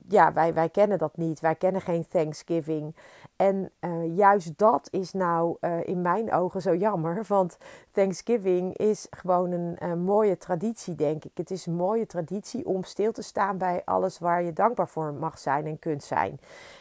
ja, 0.09 0.33
wij, 0.33 0.55
wij 0.55 0.69
kennen 0.69 0.99
dat 0.99 1.17
niet. 1.17 1.41
Wij 1.41 1.55
kennen 1.55 1.81
geen 1.81 2.09
Thanksgiving. 2.09 2.95
En 3.39 3.71
uh, 3.81 4.17
juist 4.17 4.59
dat 4.59 4.89
is 4.91 5.13
nou 5.13 5.57
uh, 5.61 5.87
in 5.87 6.03
mijn 6.03 6.33
ogen 6.33 6.63
zo 6.63 6.75
jammer. 6.75 7.25
Want 7.29 7.59
Thanksgiving 7.93 8.77
is 8.77 9.07
gewoon 9.11 9.51
een, 9.51 9.77
een, 9.79 9.99
mooie 9.99 10.39
traditie, 10.39 10.95
denk 10.95 11.25
ik. 11.25 11.31
Het 11.35 11.51
is 11.51 11.67
een 11.67 11.75
mooie 11.75 12.07
traditie 12.07 12.67
om 12.67 12.85
stil 12.85 13.13
te 13.13 13.23
staan 13.23 13.59
bij 13.59 13.83
alles 13.85 14.19
waar 14.19 14.43
je 14.43 14.53
dankbaar 14.53 14.89
voor 14.89 15.15
mag 15.15 15.39
zijn 15.39 15.67
en 15.67 15.79
kunt 15.79 16.05
zijn. 16.05 16.41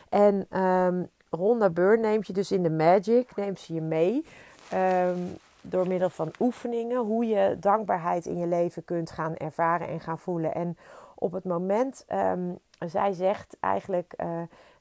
En 0.09 0.62
um, 0.62 1.09
Rhonda 1.30 1.69
Byrne 1.69 2.07
neemt 2.07 2.27
je 2.27 2.33
dus 2.33 2.51
in 2.51 2.63
de 2.63 2.69
Magic, 2.69 3.36
neemt 3.36 3.59
ze 3.59 3.74
je 3.74 3.81
mee. 3.81 4.25
Um, 4.74 5.38
door 5.62 5.88
middel 5.88 6.09
van 6.09 6.31
oefeningen, 6.39 7.00
hoe 7.00 7.25
je 7.25 7.57
dankbaarheid 7.59 8.25
in 8.25 8.38
je 8.38 8.48
leven 8.48 8.86
kunt 8.86 9.12
gaan 9.12 9.36
ervaren 9.36 9.88
en 9.88 10.00
gaan 10.00 10.19
voelen. 10.19 10.54
En 10.54 10.77
op 11.15 11.31
het 11.31 11.44
moment, 11.44 12.06
um, 12.13 12.59
zij 12.86 13.13
zegt 13.13 13.57
eigenlijk, 13.59 14.13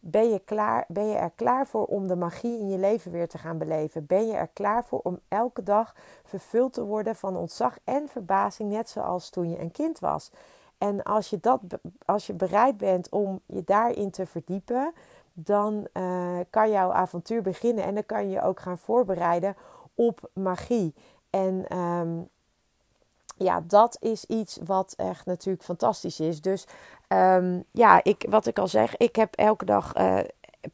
ben, 0.01 0.31
je 0.31 0.39
klaar, 0.39 0.85
ben 0.89 1.07
je 1.07 1.15
er 1.15 1.33
klaar 1.35 1.67
voor 1.67 1.85
om 1.85 2.07
de 2.07 2.17
magie 2.17 2.59
in 2.59 2.69
je 2.69 2.79
leven 2.79 3.13
weer 3.13 3.29
te 3.29 3.39
gaan 3.39 3.59
beleven? 3.59 4.07
Ben 4.07 4.27
je 4.27 4.33
er 4.33 4.51
klaar 4.53 4.85
voor 4.85 5.01
om 5.03 5.21
elke 5.29 5.63
dag 5.63 5.95
vervuld 6.25 6.73
te 6.73 6.85
worden 6.85 7.17
van 7.17 7.37
ontzag 7.37 7.79
en 7.85 8.09
verbazing, 8.09 8.71
net 8.71 8.91
zoals 8.91 9.31
toen 9.31 9.51
je 9.51 9.61
een 9.61 9.71
kind 9.71 9.99
was? 9.99 10.31
En 10.79 11.03
als 11.03 11.31
je, 11.31 11.39
dat, 11.41 11.61
als 12.05 12.27
je 12.27 12.33
bereid 12.33 12.77
bent 12.77 13.09
om 13.09 13.41
je 13.47 13.65
daarin 13.65 14.11
te 14.11 14.27
verdiepen, 14.27 14.93
dan 15.33 15.87
uh, 15.93 16.39
kan 16.51 16.71
jouw 16.71 16.93
avontuur 16.93 17.43
beginnen 17.43 17.85
en 17.85 17.95
dan 17.95 18.07
kan 18.07 18.23
je 18.23 18.31
je 18.31 18.43
ook 18.43 18.61
gaan 18.61 18.79
voorbereiden 18.79 19.57
op 19.95 20.31
magie. 20.33 20.95
En 21.31 21.79
um, 21.79 22.29
ja, 23.37 23.63
dat 23.67 23.97
is 24.01 24.25
iets 24.25 24.59
wat 24.65 24.95
echt 24.97 25.27
natuurlijk 25.27 25.65
fantastisch 25.65 26.21
is. 26.21 26.41
Dus 26.41 26.67
um, 27.09 27.65
ja, 27.71 28.01
ik, 28.03 28.27
wat 28.31 28.47
ik 28.47 28.59
al 28.59 28.69
zeg, 28.69 28.97
ik 28.97 29.17
heb 29.17 29.35
elke 29.35 29.65
dag. 29.65 29.93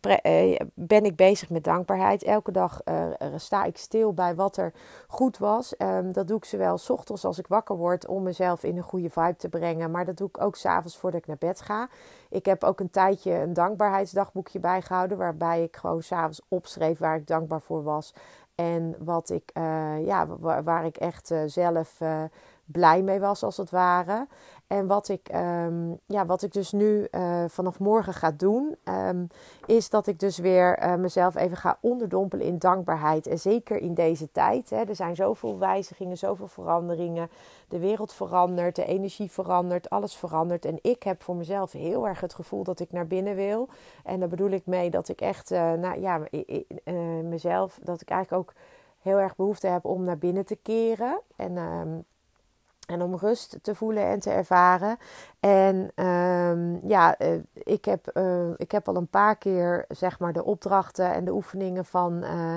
Pre, 0.01 0.21
uh, 0.23 0.61
ben 0.75 1.05
ik 1.05 1.17
bezig 1.17 1.51
met 1.51 1.65
dankbaarheid. 1.65 2.23
Elke 2.23 2.51
dag 2.51 2.81
uh, 2.85 3.07
sta 3.37 3.65
ik 3.65 3.77
stil 3.77 4.13
bij 4.13 4.35
wat 4.35 4.57
er 4.57 4.73
goed 5.09 5.39
was. 5.39 5.75
Um, 5.79 6.13
dat 6.13 6.29
doe 6.29 6.37
ik 6.37 6.45
zowel 6.45 6.79
s 6.79 6.91
ochtends 6.91 7.25
als 7.25 7.39
ik 7.39 7.47
wakker 7.47 7.77
word 7.77 8.07
om 8.07 8.23
mezelf 8.23 8.63
in 8.63 8.77
een 8.77 8.83
goede 8.83 9.11
vibe 9.11 9.37
te 9.37 9.49
brengen. 9.49 9.91
Maar 9.91 10.05
dat 10.05 10.17
doe 10.17 10.29
ik 10.29 10.41
ook 10.41 10.57
s'avonds 10.57 10.97
voordat 10.97 11.21
ik 11.21 11.27
naar 11.27 11.37
bed 11.39 11.61
ga. 11.61 11.89
Ik 12.31 12.47
heb 12.47 12.65
ook 12.65 12.81
een 12.81 12.91
tijdje 12.91 13.33
een 13.33 13.53
dankbaarheidsdagboekje 13.53 14.61
bijgehouden. 14.61 15.19
Waarbij 15.19 15.63
ik 15.63 15.77
gewoon 15.77 16.03
s'avonds 16.03 16.41
opschreef 16.49 16.99
waar 16.99 17.17
ik 17.17 17.27
dankbaar 17.27 17.61
voor 17.61 17.83
was. 17.83 18.15
En 18.55 18.95
wat 18.99 19.31
ik, 19.31 19.51
ja, 20.05 20.27
waar, 20.27 20.65
waar, 20.65 20.85
ik 20.85 20.97
echt 20.97 21.35
zelf 21.47 21.99
blij 22.73 23.03
mee 23.03 23.21
was, 23.21 23.43
als 23.43 23.57
het 23.57 23.71
ware. 23.71 24.27
En 24.67 24.87
wat 24.87 25.09
ik, 25.09 25.29
um, 25.35 25.99
ja, 26.07 26.27
wat 26.27 26.43
ik 26.43 26.53
dus 26.53 26.73
nu 26.73 27.09
uh, 27.11 27.45
vanaf 27.49 27.79
morgen 27.79 28.15
ga 28.15 28.31
doen, 28.31 28.77
um, 28.85 29.27
is 29.67 29.91
dat 29.91 30.07
ik 30.07 30.21
dus 30.21 30.39
weer 30.39 30.83
uh, 30.83 30.95
mezelf 30.95 31.35
even 31.35 31.57
ga 31.57 31.79
onderdompelen 31.81 32.47
in 32.47 32.59
dankbaarheid. 32.59 33.27
En 33.27 33.39
zeker 33.39 33.77
in 33.77 33.95
deze 33.95 34.31
tijd. 34.31 34.71
Hè, 34.71 34.83
er 34.83 34.97
zijn 34.97 35.17
zoveel 35.17 35.59
wijzigingen, 35.59 36.19
zoveel 36.19 36.47
veranderingen. 36.47 37.31
De 37.69 37.79
wereld 37.79 38.13
verandert, 38.13 38.77
de 38.77 38.85
energie 38.85 39.31
verandert, 39.31 39.91
alles 39.91 40.17
verandert. 40.17 40.65
En 40.65 40.79
ik 40.83 41.03
heb 41.03 41.23
voor 41.23 41.37
mezelf 41.37 41.73
heel 41.73 42.09
erg 42.09 42.21
het 42.21 42.35
gevoel 42.35 42.63
dat 42.63 42.81
ik 42.81 42.93
naar 42.93 43.07
binnen 43.07 43.35
wil. 43.35 43.69
En 44.05 44.21
daar 44.21 44.29
bedoel 44.29 44.51
ik 44.51 44.67
mee 44.67 44.91
dat 44.91 45.09
ik 45.09 45.21
echt, 45.21 45.51
uh, 45.51 45.73
nou 45.73 46.01
ja, 46.01 46.21
mezelf, 47.23 47.79
dat 47.83 48.01
ik 48.01 48.11
eigenlijk 48.11 48.43
ook 48.43 48.55
heel 49.03 49.19
erg 49.19 49.37
behoefte 49.37 49.67
heb 49.67 49.85
om 49.85 50.05
naar 50.05 50.19
binnen 50.19 50.45
te 50.45 50.57
keren. 50.63 51.21
En 51.37 51.57
um, 51.57 52.05
En 52.87 53.03
om 53.03 53.17
rust 53.17 53.59
te 53.63 53.75
voelen 53.75 54.07
en 54.07 54.21
te 54.21 54.31
ervaren. 54.31 54.97
En 55.41 56.05
um, 56.07 56.81
ja, 56.89 57.21
uh, 57.21 57.29
ik, 57.55 57.85
heb, 57.85 58.11
uh, 58.15 58.51
ik 58.57 58.73
heb 58.73 58.89
al 58.89 58.97
een 58.97 59.09
paar 59.09 59.37
keer 59.37 59.85
zeg 59.89 60.19
maar 60.19 60.33
de 60.33 60.45
opdrachten 60.45 61.13
en 61.13 61.25
de 61.25 61.33
oefeningen 61.33 61.85
van, 61.85 62.25
uh, 62.25 62.57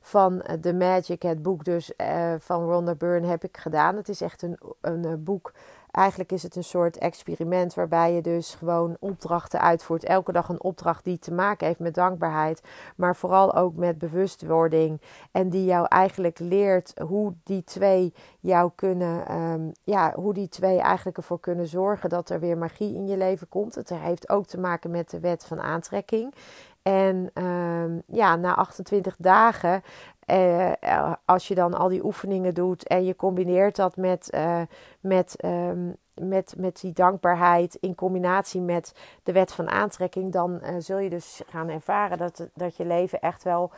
van 0.00 0.42
The 0.60 0.72
Magic, 0.72 1.22
het 1.22 1.42
boek 1.42 1.64
dus 1.64 1.92
van 2.38 2.64
Rhonda 2.70 2.94
Byrne, 2.94 3.26
heb 3.26 3.44
ik 3.44 3.56
gedaan. 3.56 3.96
Het 3.96 4.08
is 4.08 4.20
echt 4.20 4.42
een, 4.42 4.58
een 4.80 5.24
boek 5.24 5.52
Eigenlijk 5.96 6.32
is 6.32 6.42
het 6.42 6.56
een 6.56 6.64
soort 6.64 6.98
experiment 6.98 7.74
waarbij 7.74 8.14
je 8.14 8.22
dus 8.22 8.54
gewoon 8.54 8.96
opdrachten 9.00 9.60
uitvoert. 9.60 10.04
Elke 10.04 10.32
dag 10.32 10.48
een 10.48 10.62
opdracht 10.62 11.04
die 11.04 11.18
te 11.18 11.32
maken 11.32 11.66
heeft 11.66 11.78
met 11.78 11.94
dankbaarheid, 11.94 12.62
maar 12.96 13.16
vooral 13.16 13.54
ook 13.54 13.76
met 13.76 13.98
bewustwording. 13.98 15.00
En 15.32 15.48
die 15.48 15.64
jou 15.64 15.86
eigenlijk 15.88 16.38
leert 16.38 16.92
hoe 16.98 17.34
die 17.44 17.64
twee 17.64 18.14
jou 18.40 18.70
kunnen, 18.74 19.34
um, 19.36 19.72
ja, 19.84 20.12
hoe 20.14 20.34
die 20.34 20.48
twee 20.48 20.80
eigenlijk 20.80 21.16
ervoor 21.16 21.40
kunnen 21.40 21.66
zorgen 21.66 22.08
dat 22.08 22.30
er 22.30 22.40
weer 22.40 22.58
magie 22.58 22.94
in 22.94 23.06
je 23.06 23.16
leven 23.16 23.48
komt. 23.48 23.74
Het 23.74 23.88
heeft 23.88 24.28
ook 24.28 24.46
te 24.46 24.60
maken 24.60 24.90
met 24.90 25.10
de 25.10 25.20
wet 25.20 25.44
van 25.44 25.60
aantrekking. 25.60 26.34
En 26.82 27.30
um, 27.44 28.02
ja, 28.06 28.36
na 28.36 28.54
28 28.54 29.16
dagen 29.18 29.82
uh, 30.26 31.12
als 31.24 31.48
je 31.48 31.54
dan 31.54 31.74
al 31.74 31.88
die 31.88 32.04
oefeningen 32.04 32.54
doet 32.54 32.86
en 32.86 33.04
je 33.04 33.16
combineert 33.16 33.76
dat 33.76 33.96
met, 33.96 34.28
uh, 34.34 34.60
met, 35.00 35.44
um, 35.44 35.96
met, 36.14 36.54
met 36.56 36.80
die 36.80 36.92
dankbaarheid 36.92 37.74
in 37.74 37.94
combinatie 37.94 38.60
met 38.60 38.94
de 39.22 39.32
wet 39.32 39.52
van 39.52 39.68
aantrekking, 39.68 40.32
dan 40.32 40.60
zul 40.78 40.98
je 40.98 41.10
dus 41.10 41.42
gaan 41.48 41.68
ervaren 41.68 42.18
dat, 42.18 42.48
dat 42.54 42.76
je 42.76 42.84
leven 42.84 43.20
echt 43.20 43.42
wel 43.42 43.70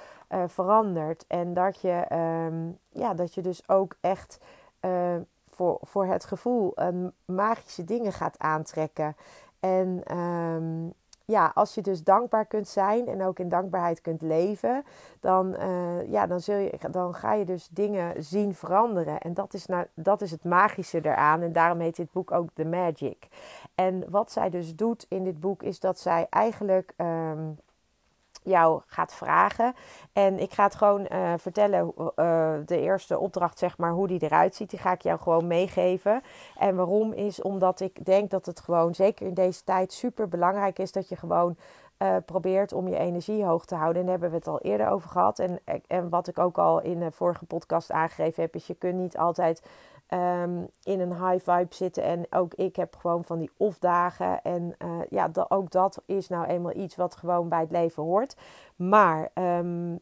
verandert. 0.46 1.24
En 1.26 1.54
dat 1.54 1.80
je, 1.80 2.06
um, 2.46 2.78
ja, 2.90 3.14
dat 3.14 3.34
je 3.34 3.40
dus 3.40 3.68
ook 3.68 3.96
echt 4.00 4.38
voor, 5.50 5.78
voor 5.82 6.06
het 6.06 6.24
gevoel 6.24 6.74
magische 7.24 7.84
dingen 7.84 8.12
gaat 8.12 8.38
aantrekken. 8.38 9.16
En 9.60 10.16
um, 10.16 10.92
ja, 11.30 11.50
als 11.54 11.74
je 11.74 11.82
dus 11.82 12.04
dankbaar 12.04 12.46
kunt 12.46 12.68
zijn 12.68 13.08
en 13.08 13.22
ook 13.22 13.38
in 13.38 13.48
dankbaarheid 13.48 14.00
kunt 14.00 14.22
leven, 14.22 14.84
dan, 15.20 15.54
uh, 15.54 16.10
ja, 16.10 16.26
dan, 16.26 16.40
zul 16.40 16.56
je, 16.56 16.78
dan 16.90 17.14
ga 17.14 17.34
je 17.34 17.44
dus 17.44 17.68
dingen 17.68 18.24
zien 18.24 18.54
veranderen. 18.54 19.20
En 19.20 19.34
dat 19.34 19.54
is, 19.54 19.66
nou, 19.66 19.86
dat 19.94 20.20
is 20.20 20.30
het 20.30 20.44
magische 20.44 21.00
eraan. 21.02 21.42
En 21.42 21.52
daarom 21.52 21.80
heet 21.80 21.96
dit 21.96 22.12
boek 22.12 22.30
ook 22.32 22.48
The 22.54 22.64
Magic. 22.64 23.28
En 23.74 24.10
wat 24.10 24.32
zij 24.32 24.50
dus 24.50 24.76
doet 24.76 25.06
in 25.08 25.24
dit 25.24 25.40
boek 25.40 25.62
is 25.62 25.80
dat 25.80 25.98
zij 25.98 26.26
eigenlijk. 26.30 26.94
Um, 26.96 27.58
jou 28.48 28.82
gaat 28.86 29.14
vragen. 29.14 29.74
En 30.12 30.38
ik 30.38 30.52
ga 30.52 30.64
het 30.64 30.74
gewoon 30.74 31.06
uh, 31.12 31.32
vertellen, 31.36 31.92
uh, 31.96 32.52
de 32.66 32.80
eerste 32.80 33.18
opdracht, 33.18 33.58
zeg 33.58 33.78
maar, 33.78 33.92
hoe 33.92 34.06
die 34.06 34.22
eruit 34.22 34.54
ziet. 34.54 34.70
Die 34.70 34.78
ga 34.78 34.92
ik 34.92 35.02
jou 35.02 35.18
gewoon 35.20 35.46
meegeven. 35.46 36.22
En 36.58 36.76
waarom 36.76 37.12
is 37.12 37.42
omdat 37.42 37.80
ik 37.80 38.04
denk 38.04 38.30
dat 38.30 38.46
het 38.46 38.60
gewoon, 38.60 38.94
zeker 38.94 39.26
in 39.26 39.34
deze 39.34 39.64
tijd, 39.64 39.92
super 39.92 40.28
belangrijk 40.28 40.78
is 40.78 40.92
dat 40.92 41.08
je 41.08 41.16
gewoon 41.16 41.56
uh, 41.98 42.16
probeert 42.24 42.72
om 42.72 42.88
je 42.88 42.96
energie 42.96 43.44
hoog 43.44 43.64
te 43.64 43.74
houden. 43.74 44.00
En 44.00 44.08
daar 44.08 44.18
hebben 44.20 44.30
we 44.30 44.44
het 44.44 44.54
al 44.54 44.70
eerder 44.70 44.88
over 44.88 45.10
gehad. 45.10 45.38
En, 45.38 45.60
en 45.86 46.08
wat 46.08 46.28
ik 46.28 46.38
ook 46.38 46.58
al 46.58 46.80
in 46.80 46.98
de 46.98 47.10
vorige 47.10 47.44
podcast 47.44 47.92
aangegeven 47.92 48.42
heb, 48.42 48.54
is 48.54 48.66
je 48.66 48.74
kunt 48.74 48.94
niet 48.94 49.16
altijd 49.16 49.62
um, 50.08 50.68
in 50.82 51.00
een 51.00 51.26
high 51.26 51.50
vibe 51.50 51.74
zitten. 51.74 52.02
En 52.02 52.26
ook 52.30 52.54
ik 52.54 52.76
heb 52.76 52.96
gewoon 52.96 53.24
van 53.24 53.38
die 53.38 53.50
off-dagen. 53.56 54.42
En 54.42 54.74
uh, 54.78 55.00
ja, 55.08 55.30
ook 55.48 55.70
dat 55.70 56.02
is 56.06 56.28
nou 56.28 56.46
eenmaal 56.46 56.76
iets 56.76 56.96
wat 56.96 57.16
gewoon 57.16 57.48
bij 57.48 57.60
het 57.60 57.70
leven 57.70 58.02
hoort. 58.02 58.36
Maar 58.76 59.30
um, 59.34 60.00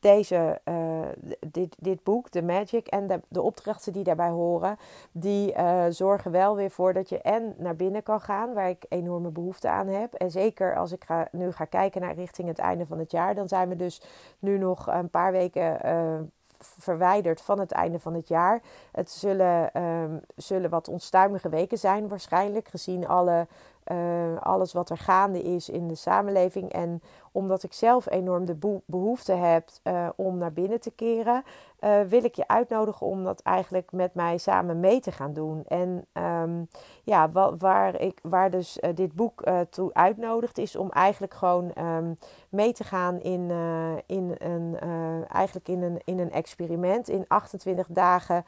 deze, 0.00 0.60
uh, 0.64 1.00
dit, 1.46 1.76
dit 1.78 2.02
boek, 2.02 2.28
The 2.28 2.42
Magic 2.42 2.86
en 2.86 3.06
de, 3.06 3.20
de 3.28 3.42
opdrachten 3.42 3.92
die 3.92 4.04
daarbij 4.04 4.28
horen, 4.28 4.78
die 5.12 5.54
uh, 5.54 5.84
zorgen 5.88 6.30
wel 6.30 6.56
weer 6.56 6.70
voor 6.70 6.92
dat 6.92 7.08
je 7.08 7.20
en 7.20 7.54
naar 7.58 7.76
binnen 7.76 8.02
kan 8.02 8.20
gaan, 8.20 8.54
waar 8.54 8.68
ik 8.68 8.84
enorme 8.88 9.30
behoefte 9.30 9.68
aan 9.68 9.86
heb. 9.86 10.14
En 10.14 10.30
zeker 10.30 10.76
als 10.76 10.92
ik 10.92 11.04
ga, 11.04 11.28
nu 11.32 11.52
ga 11.52 11.64
kijken 11.64 12.00
naar 12.00 12.14
richting 12.14 12.48
het 12.48 12.58
einde 12.58 12.86
van 12.86 12.98
het 12.98 13.10
jaar, 13.10 13.34
dan 13.34 13.48
zijn 13.48 13.68
we 13.68 13.76
dus 13.76 14.02
nu 14.38 14.58
nog 14.58 14.86
een 14.86 15.10
paar 15.10 15.32
weken 15.32 15.78
uh, 15.84 16.20
verwijderd 16.60 17.40
van 17.40 17.60
het 17.60 17.72
einde 17.72 17.98
van 17.98 18.14
het 18.14 18.28
jaar. 18.28 18.62
Het 18.92 19.10
zullen, 19.10 19.82
um, 19.82 20.20
zullen 20.36 20.70
wat 20.70 20.88
onstuimige 20.88 21.48
weken 21.48 21.78
zijn, 21.78 22.08
waarschijnlijk 22.08 22.68
gezien 22.68 23.08
alle, 23.08 23.46
uh, 23.86 24.40
alles 24.40 24.72
wat 24.72 24.90
er 24.90 24.98
gaande 24.98 25.42
is 25.42 25.68
in 25.68 25.88
de 25.88 25.94
samenleving. 25.94 26.72
En 26.72 27.02
omdat 27.32 27.62
ik 27.62 27.72
zelf 27.72 28.10
enorm 28.10 28.44
de 28.44 28.80
behoefte 28.86 29.32
heb 29.32 29.68
uh, 29.84 30.08
om 30.16 30.38
naar 30.38 30.52
binnen 30.52 30.80
te 30.80 30.90
keren, 30.90 31.44
uh, 31.80 32.00
wil 32.00 32.24
ik 32.24 32.34
je 32.34 32.48
uitnodigen 32.48 33.06
om 33.06 33.24
dat 33.24 33.42
eigenlijk 33.42 33.92
met 33.92 34.14
mij 34.14 34.38
samen 34.38 34.80
mee 34.80 35.00
te 35.00 35.12
gaan 35.12 35.32
doen. 35.32 35.64
En 35.66 36.06
um, 36.12 36.68
ja, 37.02 37.30
waar, 37.58 38.00
ik, 38.00 38.18
waar 38.22 38.50
dus 38.50 38.78
dit 38.94 39.14
boek 39.14 39.42
toe 39.70 39.94
uitnodigt, 39.94 40.58
is 40.58 40.76
om 40.76 40.90
eigenlijk 40.90 41.34
gewoon 41.34 41.72
um, 41.78 42.18
mee 42.48 42.72
te 42.72 42.84
gaan 42.84 43.20
in, 43.20 43.50
in, 44.06 44.34
een, 44.38 44.76
eigenlijk 45.28 45.68
in, 45.68 45.82
een, 45.82 46.00
in 46.04 46.18
een 46.18 46.32
experiment 46.32 47.08
in 47.08 47.24
28 47.28 47.86
dagen. 47.90 48.44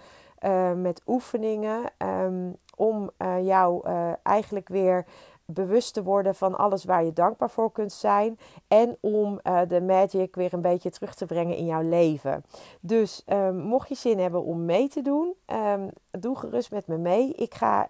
Met 0.77 1.03
oefeningen 1.07 1.83
um, 1.99 2.57
om 2.77 3.11
jou 3.43 3.89
eigenlijk 4.23 4.69
weer 4.69 5.05
bewust 5.45 5.95
te 5.95 6.03
worden 6.03 6.35
van 6.35 6.59
alles 6.59 6.85
waar 6.85 7.05
je 7.05 7.13
dankbaar 7.13 7.51
voor 7.51 7.73
kunt 7.73 7.93
zijn. 7.93 8.39
En 8.69 8.97
om 9.01 9.41
uh, 9.45 9.61
de 9.69 9.81
magic 9.81 10.35
weer 10.35 10.53
een 10.53 10.61
beetje 10.61 10.91
terug 10.91 11.15
te 11.15 11.27
brengen 11.27 11.57
in 11.57 11.67
jouw 11.67 11.83
leven. 11.83 12.45
Dus 12.81 13.25
um, 13.27 13.57
mocht 13.57 13.89
je 13.89 13.95
zin 13.95 14.19
hebben 14.19 14.45
om 14.45 14.65
mee 14.65 14.89
te 14.89 15.03
doen, 15.03 15.35
um, 15.47 15.89
doe 16.11 16.37
gerust 16.37 16.71
met 16.71 16.87
me 16.87 16.99
mee. 16.99 17.33
Ik 17.33 17.55
ga 17.55 17.89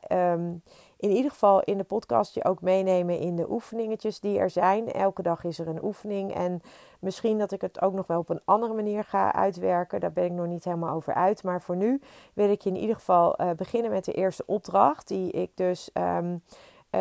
in 1.03 1.11
ieder 1.11 1.31
geval 1.31 1.63
in 1.63 1.79
de 1.79 1.85
podcast 1.85 2.35
je 2.35 2.45
ook 2.45 2.61
meenemen 2.61 3.19
in 3.19 3.37
de 3.37 3.51
oefeningetjes 3.51 4.21
die 4.21 4.39
er 4.39 4.51
zijn. 4.51 4.93
Elke 4.93 5.23
dag 5.23 5.45
is 5.45 5.59
er 5.59 5.69
een 5.69 5.85
oefening. 5.85 6.35
En 6.35 6.63
misschien 7.01 7.39
dat 7.39 7.53
ik 7.53 7.61
het 7.61 7.83
ook 7.83 7.93
nog 7.93 8.07
wel 8.07 8.19
op 8.19 8.29
een 8.29 8.41
andere 8.45 8.75
manier 8.75 9.05
ga 9.05 9.33
uitwerken. 9.33 10.01
Daar 10.01 10.13
ben 10.13 10.25
ik 10.25 10.33
nog 10.33 10.47
niet 10.47 10.65
helemaal 10.65 10.95
over 10.95 11.15
uit. 11.15 11.43
Maar 11.43 11.63
voor 11.63 11.77
nu 11.77 12.01
wil 12.35 12.51
ik 12.51 12.61
je 12.61 12.71
in 12.71 12.77
ieder 12.77 12.95
geval 12.95 13.41
uh, 13.41 13.51
beginnen 13.51 13.91
met 13.91 14.05
de 14.05 14.13
eerste 14.13 14.43
opdracht. 14.47 15.09
Die 15.09 15.31
ik 15.31 15.51
dus 15.55 15.91
uh, 15.95 16.19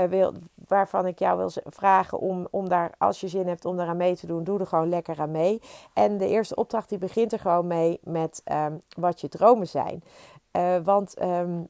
wil, 0.09 0.33
waarvan 0.67 1.07
ik 1.07 1.19
jou 1.19 1.37
wil 1.37 1.49
vragen 1.65 2.19
om, 2.19 2.47
om 2.51 2.69
daar, 2.69 2.91
als 2.97 3.21
je 3.21 3.27
zin 3.27 3.47
hebt 3.47 3.65
om 3.65 3.77
daaraan 3.77 3.97
mee 3.97 4.15
te 4.15 4.27
doen, 4.27 4.43
doe 4.43 4.59
er 4.59 4.67
gewoon 4.67 4.89
lekker 4.89 5.19
aan 5.19 5.31
mee. 5.31 5.61
En 5.93 6.17
de 6.17 6.27
eerste 6.27 6.55
opdracht 6.55 6.89
die 6.89 6.97
begint 6.97 7.33
er 7.33 7.39
gewoon 7.39 7.67
mee 7.67 7.99
met 8.03 8.41
um, 8.51 8.81
wat 8.97 9.21
je 9.21 9.29
dromen 9.29 9.67
zijn. 9.67 10.03
Uh, 10.51 10.77
want 10.83 11.21
um, 11.21 11.67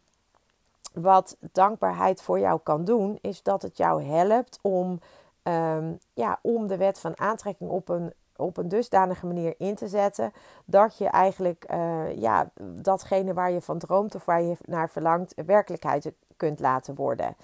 wat 0.94 1.38
dankbaarheid 1.52 2.22
voor 2.22 2.40
jou 2.40 2.60
kan 2.64 2.86
doen, 2.86 3.18
is 3.22 3.44
dat 3.44 3.62
het 3.62 3.78
jou 3.78 4.04
helpt 4.04 4.60
om, 4.62 5.00
um, 5.44 5.98
ja, 6.14 6.40
om 6.42 6.68
de 6.68 6.78
wet 6.78 7.00
van 7.00 7.20
aantrekking 7.20 7.70
op 7.70 7.90
een 7.90 8.14
op 8.42 8.58
een 8.58 8.68
dusdanige 8.68 9.26
manier 9.26 9.56
in 9.58 9.76
te 9.76 9.88
zetten 9.88 10.34
dat 10.66 10.98
je 10.98 11.08
eigenlijk 11.08 11.66
uh, 11.72 12.18
ja, 12.18 12.50
datgene 12.62 13.34
waar 13.34 13.52
je 13.52 13.62
van 13.62 13.78
droomt 13.78 14.16
of 14.16 14.26
waar 14.26 14.42
je 14.42 14.56
naar 14.66 14.90
verlangt 14.90 15.34
werkelijkheid 15.46 16.12
kunt 16.38 16.60
laten 16.60 16.96
worden. 16.96 17.36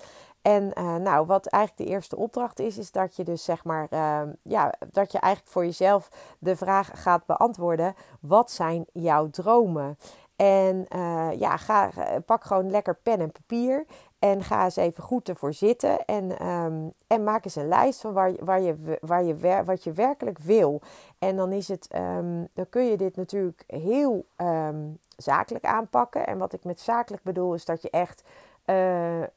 En 0.41 0.71
uh, 0.77 0.95
nou, 0.95 1.25
wat 1.25 1.45
eigenlijk 1.45 1.89
de 1.89 1.95
eerste 1.95 2.15
opdracht 2.15 2.59
is, 2.59 2.77
is 2.77 2.91
dat 2.91 3.15
je 3.15 3.23
dus 3.23 3.43
zeg 3.43 3.63
maar, 3.63 3.87
uh, 3.89 4.21
ja, 4.43 4.73
dat 4.91 5.11
je 5.11 5.19
eigenlijk 5.19 5.53
voor 5.53 5.65
jezelf 5.65 6.09
de 6.39 6.55
vraag 6.55 6.91
gaat 6.93 7.25
beantwoorden: 7.25 7.95
wat 8.19 8.51
zijn 8.51 8.85
jouw 8.91 9.29
dromen? 9.29 9.97
En 10.37 10.85
uh, 10.95 11.29
ja, 11.37 11.57
ga, 11.57 11.91
pak 12.25 12.43
gewoon 12.43 12.69
lekker 12.71 12.95
pen 12.95 13.19
en 13.19 13.31
papier. 13.31 13.85
En 14.19 14.43
ga 14.43 14.63
eens 14.63 14.75
even 14.75 15.03
goed 15.03 15.29
ervoor 15.29 15.53
zitten. 15.53 16.05
En, 16.05 16.47
um, 16.47 16.93
en 17.07 17.23
maak 17.23 17.45
eens 17.45 17.55
een 17.55 17.67
lijst 17.67 18.01
van 18.01 18.13
waar, 18.13 18.31
waar 18.39 18.61
je, 18.61 18.97
waar 19.01 19.23
je, 19.23 19.63
wat 19.65 19.83
je 19.83 19.91
werkelijk 19.91 20.39
wil. 20.39 20.81
En 21.19 21.35
dan, 21.35 21.51
is 21.51 21.67
het, 21.67 21.89
um, 21.95 22.47
dan 22.53 22.69
kun 22.69 22.85
je 22.85 22.97
dit 22.97 23.15
natuurlijk 23.15 23.63
heel 23.67 24.25
um, 24.37 24.99
zakelijk 25.15 25.65
aanpakken. 25.65 26.27
En 26.27 26.37
wat 26.37 26.53
ik 26.53 26.63
met 26.63 26.79
zakelijk 26.79 27.23
bedoel, 27.23 27.53
is 27.53 27.65
dat 27.65 27.81
je 27.81 27.89
echt 27.89 28.23
uh, 28.69 29.21
uh, 29.21 29.27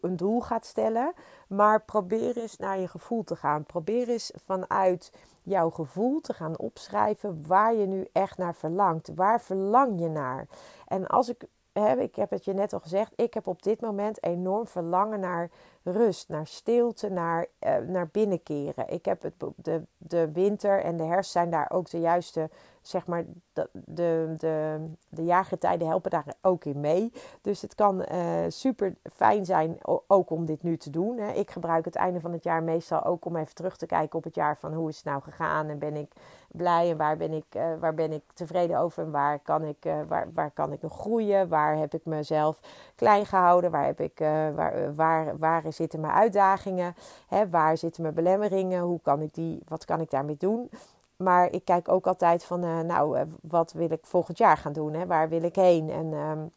een 0.00 0.16
doel 0.16 0.40
gaat 0.40 0.66
stellen. 0.66 1.12
Maar 1.48 1.82
probeer 1.82 2.36
eens 2.36 2.56
naar 2.56 2.78
je 2.78 2.88
gevoel 2.88 3.24
te 3.24 3.36
gaan. 3.36 3.64
Probeer 3.64 4.08
eens 4.08 4.32
vanuit 4.44 5.12
jouw 5.42 5.70
gevoel 5.70 6.20
te 6.20 6.34
gaan 6.34 6.58
opschrijven 6.58 7.44
waar 7.46 7.74
je 7.74 7.86
nu 7.86 8.08
echt 8.12 8.38
naar 8.38 8.54
verlangt. 8.54 9.10
Waar 9.14 9.40
verlang 9.40 10.00
je 10.00 10.08
naar? 10.08 10.48
En 10.86 11.06
als 11.06 11.28
ik 11.28 11.44
heb, 11.72 11.98
ik 11.98 12.16
heb 12.16 12.30
het 12.30 12.44
je 12.44 12.52
net 12.52 12.72
al 12.72 12.80
gezegd, 12.80 13.12
ik 13.16 13.34
heb 13.34 13.46
op 13.46 13.62
dit 13.62 13.80
moment 13.80 14.22
enorm 14.22 14.66
verlangen 14.66 15.20
naar 15.20 15.50
rust, 15.92 16.28
naar 16.28 16.46
stilte, 16.46 17.08
naar, 17.08 17.46
uh, 17.66 17.76
naar 17.76 18.08
binnenkeren. 18.12 18.88
Ik 18.88 19.04
heb 19.04 19.22
het, 19.22 19.34
de, 19.56 19.82
de 19.98 20.32
winter 20.32 20.80
en 20.82 20.96
de 20.96 21.04
herfst 21.04 21.30
zijn 21.30 21.50
daar 21.50 21.70
ook 21.70 21.90
de 21.90 22.00
juiste 22.00 22.50
zeg 22.88 23.06
maar, 23.06 23.24
de, 23.52 23.68
de, 23.72 24.34
de, 24.38 24.86
de 25.08 25.24
jaargetijden 25.24 25.88
helpen 25.88 26.10
daar 26.10 26.34
ook 26.42 26.64
in 26.64 26.80
mee. 26.80 27.12
Dus 27.40 27.62
het 27.62 27.74
kan 27.74 28.06
uh, 28.12 28.44
super 28.48 28.94
fijn 29.12 29.44
zijn 29.44 29.78
ook 30.06 30.30
om 30.30 30.46
dit 30.46 30.62
nu 30.62 30.76
te 30.76 30.90
doen. 30.90 31.18
Hè. 31.18 31.32
Ik 31.32 31.50
gebruik 31.50 31.84
het 31.84 31.94
einde 31.94 32.20
van 32.20 32.32
het 32.32 32.44
jaar 32.44 32.62
meestal 32.62 33.04
ook 33.04 33.24
om 33.24 33.36
even 33.36 33.54
terug 33.54 33.76
te 33.76 33.86
kijken 33.86 34.18
op 34.18 34.24
het 34.24 34.34
jaar 34.34 34.56
van 34.56 34.74
hoe 34.74 34.88
is 34.88 34.96
het 34.96 35.04
nou 35.04 35.22
gegaan 35.22 35.68
en 35.68 35.78
ben 35.78 35.96
ik 35.96 36.12
blij 36.48 36.90
en 36.90 36.96
waar 36.96 37.16
ben 37.16 37.32
ik, 37.32 37.44
uh, 37.56 37.62
waar 37.80 37.94
ben 37.94 38.12
ik 38.12 38.22
tevreden 38.34 38.78
over 38.78 39.02
en 39.02 39.10
waar 39.10 39.38
kan 39.38 39.64
ik, 39.64 39.88
waar, 40.08 40.28
waar 40.32 40.50
kan 40.50 40.72
ik 40.72 40.82
nog 40.82 40.98
groeien, 40.98 41.48
waar 41.48 41.76
heb 41.76 41.94
ik 41.94 42.04
mezelf 42.04 42.60
klein 42.94 43.26
gehouden, 43.26 43.70
waar, 43.70 43.84
heb 43.84 44.00
ik, 44.00 44.18
waar, 44.54 44.94
waar, 44.94 45.38
waar 45.38 45.62
zitten 45.76 46.00
mijn 46.00 46.12
uitdagingen, 46.12 46.94
hè, 47.28 47.48
waar 47.48 47.76
zitten 47.76 48.02
mijn 48.02 48.14
belemmeringen, 48.14 48.82
hoe 48.82 49.00
kan 49.02 49.20
ik 49.20 49.34
die, 49.34 49.62
wat 49.68 49.84
kan 49.84 50.00
ik 50.00 50.10
daarmee 50.10 50.36
doen. 50.38 50.70
Maar 51.16 51.52
ik 51.52 51.64
kijk 51.64 51.88
ook 51.88 52.06
altijd 52.06 52.44
van, 52.44 52.64
uh, 52.64 52.80
nou, 52.80 53.18
uh, 53.18 53.22
wat 53.42 53.72
wil 53.72 53.90
ik 53.90 54.06
volgend 54.06 54.38
jaar 54.38 54.56
gaan 54.56 54.72
doen? 54.72 54.94
Hè? 54.94 55.06
Waar 55.06 55.28
wil 55.28 55.42
ik 55.42 55.56
heen? 55.56 55.90
En, 55.90 56.12
um, 56.12 56.50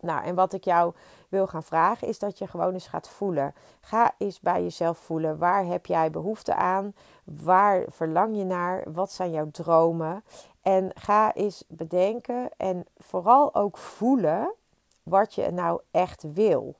nou, 0.00 0.24
en 0.24 0.34
wat 0.34 0.52
ik 0.52 0.64
jou 0.64 0.94
wil 1.28 1.46
gaan 1.46 1.62
vragen 1.62 2.08
is 2.08 2.18
dat 2.18 2.38
je 2.38 2.46
gewoon 2.46 2.72
eens 2.72 2.86
gaat 2.86 3.08
voelen. 3.08 3.54
Ga 3.80 4.14
eens 4.18 4.40
bij 4.40 4.62
jezelf 4.62 4.98
voelen. 4.98 5.38
Waar 5.38 5.64
heb 5.64 5.86
jij 5.86 6.10
behoefte 6.10 6.54
aan? 6.54 6.94
Waar 7.24 7.84
verlang 7.88 8.36
je 8.36 8.44
naar? 8.44 8.84
Wat 8.92 9.12
zijn 9.12 9.30
jouw 9.30 9.50
dromen? 9.50 10.24
En 10.62 10.90
ga 10.94 11.34
eens 11.34 11.64
bedenken 11.68 12.50
en 12.56 12.86
vooral 12.98 13.54
ook 13.54 13.76
voelen 13.76 14.52
wat 15.02 15.34
je 15.34 15.50
nou 15.50 15.80
echt 15.90 16.24
wil. 16.32 16.74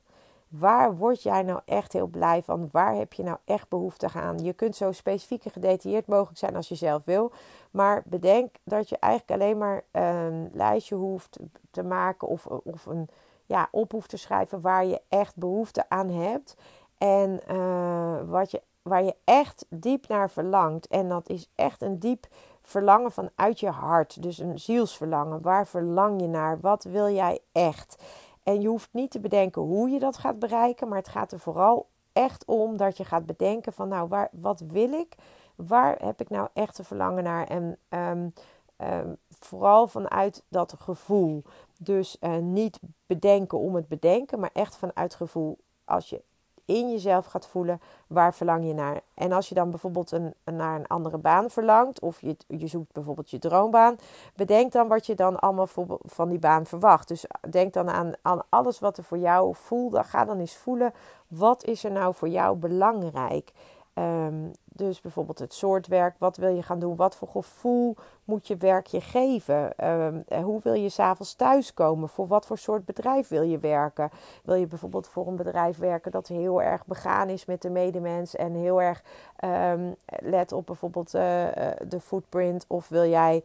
Waar 0.51 0.97
word 0.97 1.23
jij 1.23 1.41
nou 1.41 1.59
echt 1.65 1.93
heel 1.93 2.07
blij 2.07 2.43
van? 2.43 2.69
Waar 2.71 2.95
heb 2.95 3.13
je 3.13 3.23
nou 3.23 3.37
echt 3.45 3.69
behoefte 3.69 4.09
aan? 4.13 4.37
Je 4.37 4.53
kunt 4.53 4.75
zo 4.75 4.91
specifiek 4.91 5.45
en 5.45 5.51
gedetailleerd 5.51 6.07
mogelijk 6.07 6.37
zijn 6.37 6.55
als 6.55 6.67
je 6.67 6.75
zelf 6.75 7.03
wil. 7.05 7.31
Maar 7.71 8.03
bedenk 8.05 8.55
dat 8.63 8.89
je 8.89 8.97
eigenlijk 8.99 9.41
alleen 9.41 9.57
maar 9.57 9.83
een 9.91 10.49
lijstje 10.53 10.95
hoeft 10.95 11.39
te 11.71 11.83
maken 11.83 12.27
of, 12.27 12.45
of 12.45 12.85
een 12.85 13.09
ja, 13.45 13.67
op 13.71 13.91
hoeft 13.91 14.09
te 14.09 14.17
schrijven 14.17 14.61
waar 14.61 14.85
je 14.85 15.01
echt 15.09 15.35
behoefte 15.35 15.89
aan 15.89 16.09
hebt. 16.09 16.55
En 16.97 17.39
uh, 17.51 18.19
wat 18.25 18.51
je, 18.51 18.61
waar 18.81 19.03
je 19.03 19.15
echt 19.23 19.65
diep 19.69 20.07
naar 20.07 20.29
verlangt. 20.29 20.87
En 20.87 21.09
dat 21.09 21.29
is 21.29 21.49
echt 21.55 21.81
een 21.81 21.99
diep 21.99 22.27
verlangen 22.61 23.11
vanuit 23.11 23.59
je 23.59 23.69
hart. 23.69 24.23
Dus 24.23 24.37
een 24.37 24.59
zielsverlangen. 24.59 25.41
Waar 25.41 25.67
verlang 25.67 26.21
je 26.21 26.27
naar? 26.27 26.59
Wat 26.59 26.83
wil 26.83 27.09
jij 27.09 27.39
echt? 27.51 28.03
En 28.43 28.61
je 28.61 28.67
hoeft 28.67 28.89
niet 28.91 29.11
te 29.11 29.19
bedenken 29.19 29.61
hoe 29.61 29.89
je 29.89 29.99
dat 29.99 30.17
gaat 30.17 30.39
bereiken, 30.39 30.87
maar 30.87 30.97
het 30.97 31.07
gaat 31.07 31.31
er 31.31 31.39
vooral 31.39 31.87
echt 32.13 32.45
om 32.45 32.77
dat 32.77 32.97
je 32.97 33.05
gaat 33.05 33.25
bedenken 33.25 33.73
van 33.73 33.87
nou, 33.87 34.07
waar, 34.07 34.29
wat 34.31 34.59
wil 34.59 34.91
ik? 34.91 35.15
Waar 35.55 35.97
heb 36.05 36.21
ik 36.21 36.29
nou 36.29 36.47
echt 36.53 36.77
een 36.77 36.85
verlangen 36.85 37.23
naar? 37.23 37.47
En 37.47 37.77
um, 37.89 38.33
um, 38.77 39.17
vooral 39.39 39.87
vanuit 39.87 40.43
dat 40.47 40.75
gevoel. 40.79 41.43
Dus 41.77 42.17
uh, 42.21 42.37
niet 42.37 42.79
bedenken 43.05 43.57
om 43.57 43.75
het 43.75 43.87
bedenken, 43.87 44.39
maar 44.39 44.49
echt 44.53 44.77
vanuit 44.77 45.15
gevoel. 45.15 45.57
Als 45.85 46.09
je 46.09 46.23
in 46.71 46.91
jezelf 46.91 47.25
gaat 47.25 47.47
voelen 47.47 47.81
waar 48.07 48.33
verlang 48.33 48.65
je 48.65 48.73
naar. 48.73 49.01
En 49.13 49.31
als 49.31 49.49
je 49.49 49.55
dan 49.55 49.69
bijvoorbeeld 49.69 50.11
een, 50.11 50.33
naar 50.43 50.75
een 50.79 50.87
andere 50.87 51.17
baan 51.17 51.49
verlangt, 51.49 51.99
of 51.99 52.21
je, 52.21 52.37
je 52.47 52.67
zoekt 52.67 52.93
bijvoorbeeld 52.93 53.29
je 53.29 53.39
droombaan, 53.39 53.95
bedenk 54.35 54.71
dan 54.71 54.87
wat 54.87 55.05
je 55.05 55.15
dan 55.15 55.39
allemaal 55.39 55.67
van 56.01 56.29
die 56.29 56.39
baan 56.39 56.65
verwacht. 56.65 57.07
Dus 57.07 57.25
denk 57.49 57.73
dan 57.73 57.89
aan, 57.89 58.13
aan 58.21 58.41
alles 58.49 58.79
wat 58.79 58.97
er 58.97 59.03
voor 59.03 59.17
jou 59.17 59.55
voelt. 59.55 59.97
Ga 60.05 60.25
dan 60.25 60.39
eens 60.39 60.55
voelen, 60.55 60.93
wat 61.27 61.63
is 61.63 61.83
er 61.83 61.91
nou 61.91 62.13
voor 62.13 62.29
jou 62.29 62.57
belangrijk? 62.57 63.51
Um, 63.93 64.51
dus 64.65 65.01
bijvoorbeeld 65.01 65.39
het 65.39 65.53
soort 65.53 65.87
werk, 65.87 66.15
wat 66.17 66.37
wil 66.37 66.55
je 66.55 66.63
gaan 66.63 66.79
doen? 66.79 66.95
Wat 66.95 67.15
voor 67.15 67.27
gevoel 67.27 67.95
moet 68.31 68.47
je 68.47 68.57
werk 68.57 68.87
je 68.87 69.01
geven? 69.01 69.87
Um, 69.89 70.23
hoe 70.43 70.59
wil 70.63 70.73
je 70.73 70.89
s'avonds 70.89 71.33
thuiskomen? 71.33 72.09
Voor 72.09 72.27
wat 72.27 72.45
voor 72.45 72.57
soort 72.57 72.85
bedrijf 72.85 73.27
wil 73.27 73.41
je 73.41 73.57
werken? 73.57 74.09
Wil 74.43 74.55
je 74.55 74.67
bijvoorbeeld 74.67 75.07
voor 75.07 75.27
een 75.27 75.35
bedrijf 75.35 75.77
werken 75.77 76.11
dat 76.11 76.27
heel 76.27 76.61
erg 76.61 76.85
begaan 76.85 77.29
is 77.29 77.45
met 77.45 77.61
de 77.61 77.69
medemens 77.69 78.35
en 78.35 78.53
heel 78.53 78.81
erg 78.81 79.03
um, 79.73 79.95
let 80.05 80.51
op 80.51 80.65
bijvoorbeeld 80.65 81.15
uh, 81.15 81.21
de 81.87 81.99
footprint? 81.99 82.65
Of 82.67 82.89
wil 82.89 83.05
jij, 83.05 83.43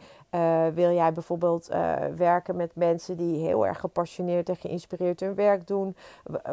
wil 0.74 0.92
jij 0.92 1.12
bijvoorbeeld 1.12 1.68
werken 2.16 2.56
met 2.56 2.74
mensen 2.74 3.16
die 3.16 3.46
heel 3.46 3.66
erg 3.66 3.80
gepassioneerd 3.80 4.48
en 4.48 4.56
geïnspireerd 4.56 5.20
hun 5.20 5.34
werk 5.34 5.66
doen? 5.66 5.96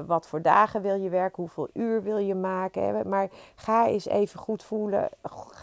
Wat 0.05 0.27
voor 0.27 0.41
dagen 0.41 0.81
wil 0.81 0.95
je 0.95 1.09
werken? 1.09 1.43
Hoeveel 1.43 1.69
uur 1.73 2.03
wil 2.03 2.17
je 2.17 2.35
maken? 2.35 3.09
Maar 3.09 3.29
ga 3.55 3.87
eens 3.87 4.07
even 4.07 4.39
goed 4.39 4.63
voelen. 4.63 5.09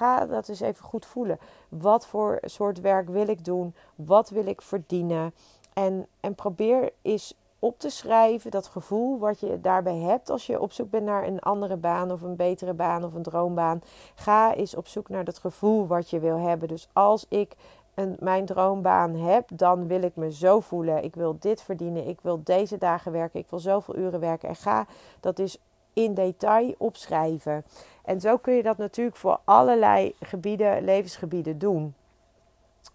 Ga 0.00 0.26
dat 0.26 0.48
eens 0.48 0.60
even 0.60 0.84
goed 0.84 1.06
voelen. 1.06 1.38
Wat 1.68 2.06
voor 2.06 2.38
soort 2.42 2.80
werk 2.80 3.08
wil 3.08 3.28
ik 3.28 3.44
doen? 3.44 3.74
Wat 3.94 4.30
wil 4.30 4.46
ik 4.46 4.62
verdienen? 4.62 5.34
En, 5.72 6.06
en 6.20 6.34
probeer 6.34 6.92
eens 7.02 7.34
op 7.58 7.78
te 7.78 7.90
schrijven 7.90 8.50
dat 8.50 8.66
gevoel 8.66 9.18
wat 9.18 9.40
je 9.40 9.60
daarbij 9.60 9.96
hebt 9.96 10.30
als 10.30 10.46
je 10.46 10.60
op 10.60 10.72
zoek 10.72 10.90
bent 10.90 11.04
naar 11.04 11.26
een 11.26 11.40
andere 11.40 11.76
baan 11.76 12.12
of 12.12 12.22
een 12.22 12.36
betere 12.36 12.72
baan 12.72 13.04
of 13.04 13.14
een 13.14 13.22
droombaan. 13.22 13.82
Ga 14.14 14.54
eens 14.54 14.76
op 14.76 14.86
zoek 14.86 15.08
naar 15.08 15.24
dat 15.24 15.38
gevoel 15.38 15.86
wat 15.86 16.10
je 16.10 16.18
wil 16.18 16.38
hebben. 16.38 16.68
Dus 16.68 16.88
als 16.92 17.26
ik 17.28 17.56
een, 17.94 18.16
mijn 18.20 18.46
droombaan 18.46 19.14
heb, 19.14 19.48
dan 19.54 19.86
wil 19.86 20.02
ik 20.02 20.16
me 20.16 20.32
zo 20.32 20.60
voelen. 20.60 21.04
Ik 21.04 21.14
wil 21.14 21.36
dit 21.40 21.62
verdienen. 21.62 22.08
Ik 22.08 22.20
wil 22.20 22.40
deze 22.44 22.78
dagen 22.78 23.12
werken. 23.12 23.40
Ik 23.40 23.50
wil 23.50 23.58
zoveel 23.58 23.96
uren 23.96 24.20
werken. 24.20 24.48
En 24.48 24.56
ga 24.56 24.86
dat 25.20 25.38
is 25.38 25.58
in 25.92 26.14
detail 26.14 26.74
opschrijven. 26.78 27.64
En 28.04 28.20
zo 28.20 28.36
kun 28.36 28.54
je 28.54 28.62
dat 28.62 28.76
natuurlijk 28.76 29.16
voor 29.16 29.40
allerlei 29.44 30.14
gebieden, 30.20 30.84
levensgebieden 30.84 31.58
doen. 31.58 31.94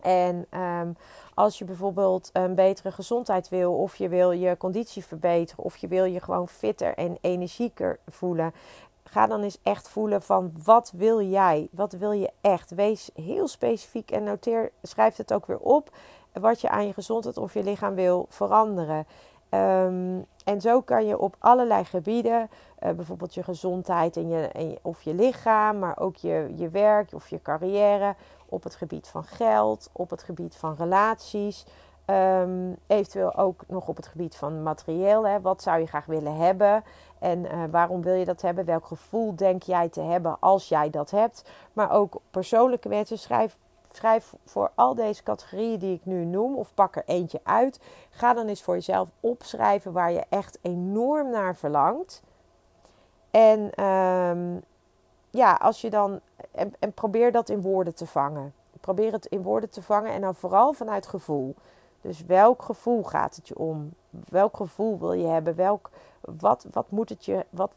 En 0.02 0.46
um, 0.60 0.98
als 1.34 1.58
je 1.58 1.66
bijvoorbeeld 1.66 2.30
een 2.34 2.56
betere 2.56 2.92
gezondheid 2.92 3.50
wil, 3.50 3.74
of 3.74 3.96
je 3.96 4.10
wil 4.10 4.32
je 4.32 4.58
conditie 4.58 5.06
verbeteren, 5.06 5.64
of 5.64 5.78
je 5.78 5.88
wil 5.88 6.06
je 6.06 6.20
gewoon 6.20 6.48
fitter 6.48 6.94
en 6.94 7.18
energieker 7.22 8.00
voelen, 8.08 8.54
ga 9.04 9.28
dan 9.28 9.42
eens 9.42 9.60
echt 9.64 9.90
voelen 9.90 10.22
van 10.22 10.54
wat 10.64 10.92
wil 10.96 11.22
jij? 11.22 11.68
Wat 11.72 11.94
wil 11.94 12.12
je 12.12 12.32
echt? 12.42 12.72
Wees 12.72 13.10
heel 13.14 13.48
specifiek 13.48 14.12
en 14.12 14.24
noteer, 14.24 14.72
schrijf 14.82 15.16
het 15.16 15.34
ook 15.34 15.46
weer 15.46 15.60
op 15.60 15.90
wat 16.40 16.62
je 16.62 16.70
aan 16.70 16.88
je 16.88 16.94
gezondheid 16.94 17.38
of 17.38 17.54
je 17.54 17.64
lichaam 17.64 17.96
wil 17.96 18.26
veranderen. 18.30 19.08
Um, 19.56 20.26
en 20.44 20.62
zo 20.62 20.82
kan 20.82 21.06
je 21.06 21.20
op 21.20 21.36
allerlei 21.40 21.86
gebieden, 21.86 22.50
uh, 22.84 22.92
bijvoorbeeld 22.92 23.34
je 23.34 23.44
gezondheid 23.44 24.18
en 24.18 24.30
je, 24.30 24.48
en 24.48 24.78
of 24.82 25.02
je 25.02 25.14
lichaam, 25.14 25.80
maar 25.80 26.00
ook 26.00 26.16
je, 26.16 26.54
je 26.56 26.70
werk 26.70 27.14
of 27.14 27.28
je 27.30 27.42
carrière, 27.42 28.16
op 28.46 28.64
het 28.64 28.76
gebied 28.76 29.08
van 29.08 29.24
geld, 29.24 29.90
op 29.92 30.10
het 30.10 30.24
gebied 30.24 30.56
van 30.56 30.76
relaties, 30.78 31.66
um, 32.06 32.76
eventueel 32.88 33.36
ook 33.36 33.64
nog 33.68 33.88
op 33.88 33.96
het 33.96 34.08
gebied 34.08 34.36
van 34.36 34.64
materieel. 34.64 35.28
Hè. 35.28 35.42
Wat 35.42 35.62
zou 35.62 35.80
je 35.80 35.86
graag 35.86 36.06
willen 36.06 36.36
hebben 36.36 36.84
en 37.20 37.46
uh, 37.46 37.64
waarom 37.72 38.02
wil 38.02 38.14
je 38.14 38.26
dat 38.26 38.42
hebben? 38.42 38.66
Welk 38.66 38.86
gevoel 38.86 39.36
denk 39.36 39.64
jij 39.64 39.90
te 39.90 40.02
hebben 40.02 40.38
als 40.40 40.70
jij 40.70 40.90
dat 40.90 41.12
hebt? 41.12 41.50
Maar 41.74 41.92
ook 41.92 42.22
persoonlijke 42.32 42.90
wensen. 42.90 43.18
Schrijf 43.18 43.58
Schrijf 43.96 44.34
voor 44.46 44.72
al 44.76 44.96
deze 44.96 45.24
categorieën 45.24 45.80
die 45.80 45.94
ik 45.94 46.06
nu 46.06 46.26
noem, 46.26 46.56
of 46.56 46.74
pak 46.74 46.96
er 46.96 47.04
eentje 47.06 47.40
uit. 47.44 47.80
Ga 48.10 48.34
dan 48.34 48.48
eens 48.48 48.64
voor 48.64 48.74
jezelf 48.74 49.10
opschrijven 49.20 49.92
waar 49.92 50.12
je 50.12 50.24
echt 50.30 50.60
enorm 50.62 51.30
naar 51.30 51.56
verlangt. 51.56 52.22
En 53.32 53.84
um, 53.84 54.64
ja, 55.30 55.54
als 55.54 55.82
je 55.82 55.90
dan. 55.90 56.20
En, 56.52 56.74
en, 56.80 56.94
probeer 56.94 57.32
dat 57.32 57.50
in 57.50 57.62
woorden 57.62 57.96
te 57.96 58.06
vangen. 58.06 58.54
Probeer 58.82 59.12
het 59.12 59.26
in 59.26 59.42
woorden 59.42 59.70
te 59.70 59.82
vangen 59.82 60.12
en 60.12 60.22
dan 60.22 60.36
vooral 60.36 60.74
vanuit 60.74 61.08
gevoel. 61.08 61.56
Dus 62.02 62.26
welk 62.26 62.62
gevoel 62.62 63.04
gaat 63.04 63.36
het 63.36 63.48
je 63.48 63.58
om? 63.58 63.94
Welk 64.30 64.58
gevoel 64.58 65.00
wil 65.00 65.14
je 65.14 65.28
hebben? 65.28 65.56
Welk, 65.56 65.90
wat, 66.22 66.66
wat 66.72 66.92
moet 66.92 67.10
het 67.10 67.26
je, 67.26 67.46
wat, 67.50 67.72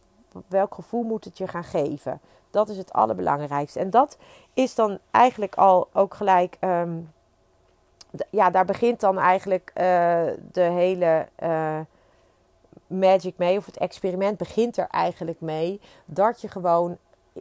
welk 0.46 0.74
gevoel 0.74 1.02
moet 1.02 1.24
het 1.24 1.38
je 1.38 1.48
gaan 1.48 1.64
geven? 1.64 2.20
Dat 2.50 2.68
is 2.68 2.76
het 2.76 2.92
allerbelangrijkste. 2.92 3.78
En 3.78 3.90
dat 3.90 4.18
is 4.54 4.74
dan 4.74 4.98
eigenlijk 5.10 5.54
al 5.54 5.88
ook 5.92 6.14
gelijk. 6.14 6.56
Um, 6.60 7.12
ja, 8.30 8.50
daar 8.50 8.64
begint 8.64 9.00
dan 9.00 9.18
eigenlijk 9.18 9.70
uh, 9.74 9.84
de 10.52 10.60
hele 10.60 11.28
uh, 11.42 11.80
magic 12.86 13.36
mee. 13.36 13.58
Of 13.58 13.66
het 13.66 13.78
experiment 13.78 14.38
begint 14.38 14.76
er 14.76 14.86
eigenlijk 14.86 15.40
mee. 15.40 15.80
Dat 16.04 16.40
je 16.40 16.48
gewoon 16.48 16.96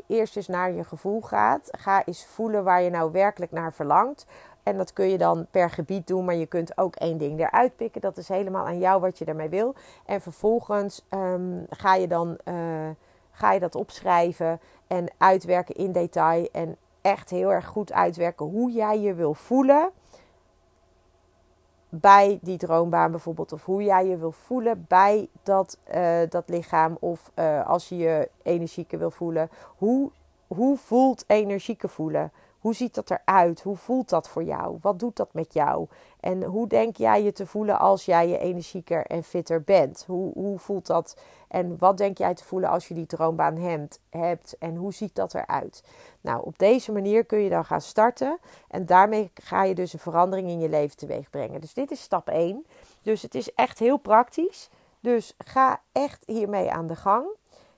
eerst 0.07 0.35
eens 0.35 0.47
naar 0.47 0.71
je 0.71 0.83
gevoel 0.83 1.21
gaat. 1.21 1.67
Ga 1.71 2.05
eens 2.05 2.25
voelen 2.25 2.63
waar 2.63 2.81
je 2.81 2.89
nou 2.89 3.11
werkelijk 3.11 3.51
naar 3.51 3.73
verlangt. 3.73 4.25
En 4.67 4.77
dat 4.77 4.93
kun 4.93 5.09
je 5.09 5.17
dan 5.17 5.47
per 5.51 5.69
gebied 5.69 6.07
doen, 6.07 6.25
maar 6.25 6.35
je 6.35 6.45
kunt 6.45 6.77
ook 6.77 6.95
één 6.95 7.17
ding 7.17 7.39
eruit 7.39 7.75
pikken. 7.75 8.01
Dat 8.01 8.17
is 8.17 8.27
helemaal 8.27 8.65
aan 8.65 8.79
jou 8.79 9.01
wat 9.01 9.17
je 9.17 9.25
daarmee 9.25 9.49
wil. 9.49 9.75
En 10.05 10.21
vervolgens 10.21 11.05
um, 11.09 11.65
ga 11.69 11.95
je 11.95 12.07
dan 12.07 12.37
uh, 12.45 12.89
ga 13.31 13.51
je 13.51 13.59
dat 13.59 13.75
opschrijven 13.75 14.59
en 14.87 15.05
uitwerken 15.17 15.75
in 15.75 15.91
detail. 15.91 16.49
En 16.51 16.77
echt 17.01 17.29
heel 17.29 17.51
erg 17.51 17.65
goed 17.65 17.93
uitwerken 17.93 18.45
hoe 18.45 18.71
jij 18.71 18.99
je 18.99 19.13
wil 19.13 19.33
voelen 19.33 19.89
bij 21.89 22.39
die 22.41 22.57
droombaan 22.57 23.11
bijvoorbeeld. 23.11 23.53
Of 23.53 23.65
hoe 23.65 23.83
jij 23.83 24.07
je 24.07 24.17
wil 24.17 24.31
voelen 24.31 24.85
bij 24.87 25.29
dat, 25.43 25.77
uh, 25.95 26.19
dat 26.29 26.49
lichaam. 26.49 26.97
Of 26.99 27.31
uh, 27.35 27.67
als 27.67 27.89
je 27.89 27.97
je 27.97 28.29
energieker 28.43 28.99
wil 28.99 29.11
voelen. 29.11 29.49
Hoe, 29.77 30.11
hoe 30.47 30.77
voelt 30.77 31.23
energieker 31.27 31.89
voelen? 31.89 32.31
Hoe 32.59 32.75
ziet 32.75 32.95
dat 32.95 33.11
eruit? 33.11 33.61
Hoe 33.61 33.75
voelt 33.75 34.09
dat 34.09 34.29
voor 34.29 34.43
jou? 34.43 34.77
Wat 34.81 34.99
doet 34.99 35.15
dat 35.15 35.33
met 35.33 35.53
jou? 35.53 35.87
En 36.19 36.43
hoe 36.43 36.67
denk 36.67 36.95
jij 36.95 37.23
je 37.23 37.31
te 37.31 37.45
voelen 37.45 37.79
als 37.79 38.05
jij 38.05 38.27
je 38.27 38.37
energieker 38.37 39.05
en 39.05 39.23
fitter 39.23 39.61
bent? 39.61 40.03
Hoe, 40.07 40.33
hoe 40.33 40.59
voelt 40.59 40.87
dat? 40.87 41.17
En 41.47 41.77
wat 41.77 41.97
denk 41.97 42.17
jij 42.17 42.33
te 42.33 42.43
voelen 42.43 42.69
als 42.69 42.87
je 42.87 42.93
die 42.93 43.05
droombaan 43.05 43.57
hebt, 43.57 43.99
hebt? 44.09 44.57
En 44.59 44.75
hoe 44.75 44.93
ziet 44.93 45.15
dat 45.15 45.33
eruit? 45.33 45.83
Nou, 46.21 46.45
op 46.45 46.57
deze 46.57 46.91
manier 46.91 47.25
kun 47.25 47.39
je 47.39 47.49
dan 47.49 47.65
gaan 47.65 47.81
starten. 47.81 48.37
En 48.67 48.85
daarmee 48.85 49.31
ga 49.33 49.63
je 49.63 49.75
dus 49.75 49.93
een 49.93 49.99
verandering 49.99 50.47
in 50.47 50.59
je 50.59 50.69
leven 50.69 50.97
teweeg 50.97 51.29
brengen. 51.29 51.61
Dus 51.61 51.73
dit 51.73 51.91
is 51.91 52.01
stap 52.01 52.29
1. 52.29 52.65
Dus 53.01 53.21
het 53.21 53.35
is 53.35 53.53
echt 53.53 53.79
heel 53.79 53.97
praktisch. 53.97 54.69
Dus 54.99 55.33
ga 55.37 55.81
echt 55.91 56.23
hiermee 56.25 56.71
aan 56.71 56.87
de 56.87 56.95
gang. 56.95 57.25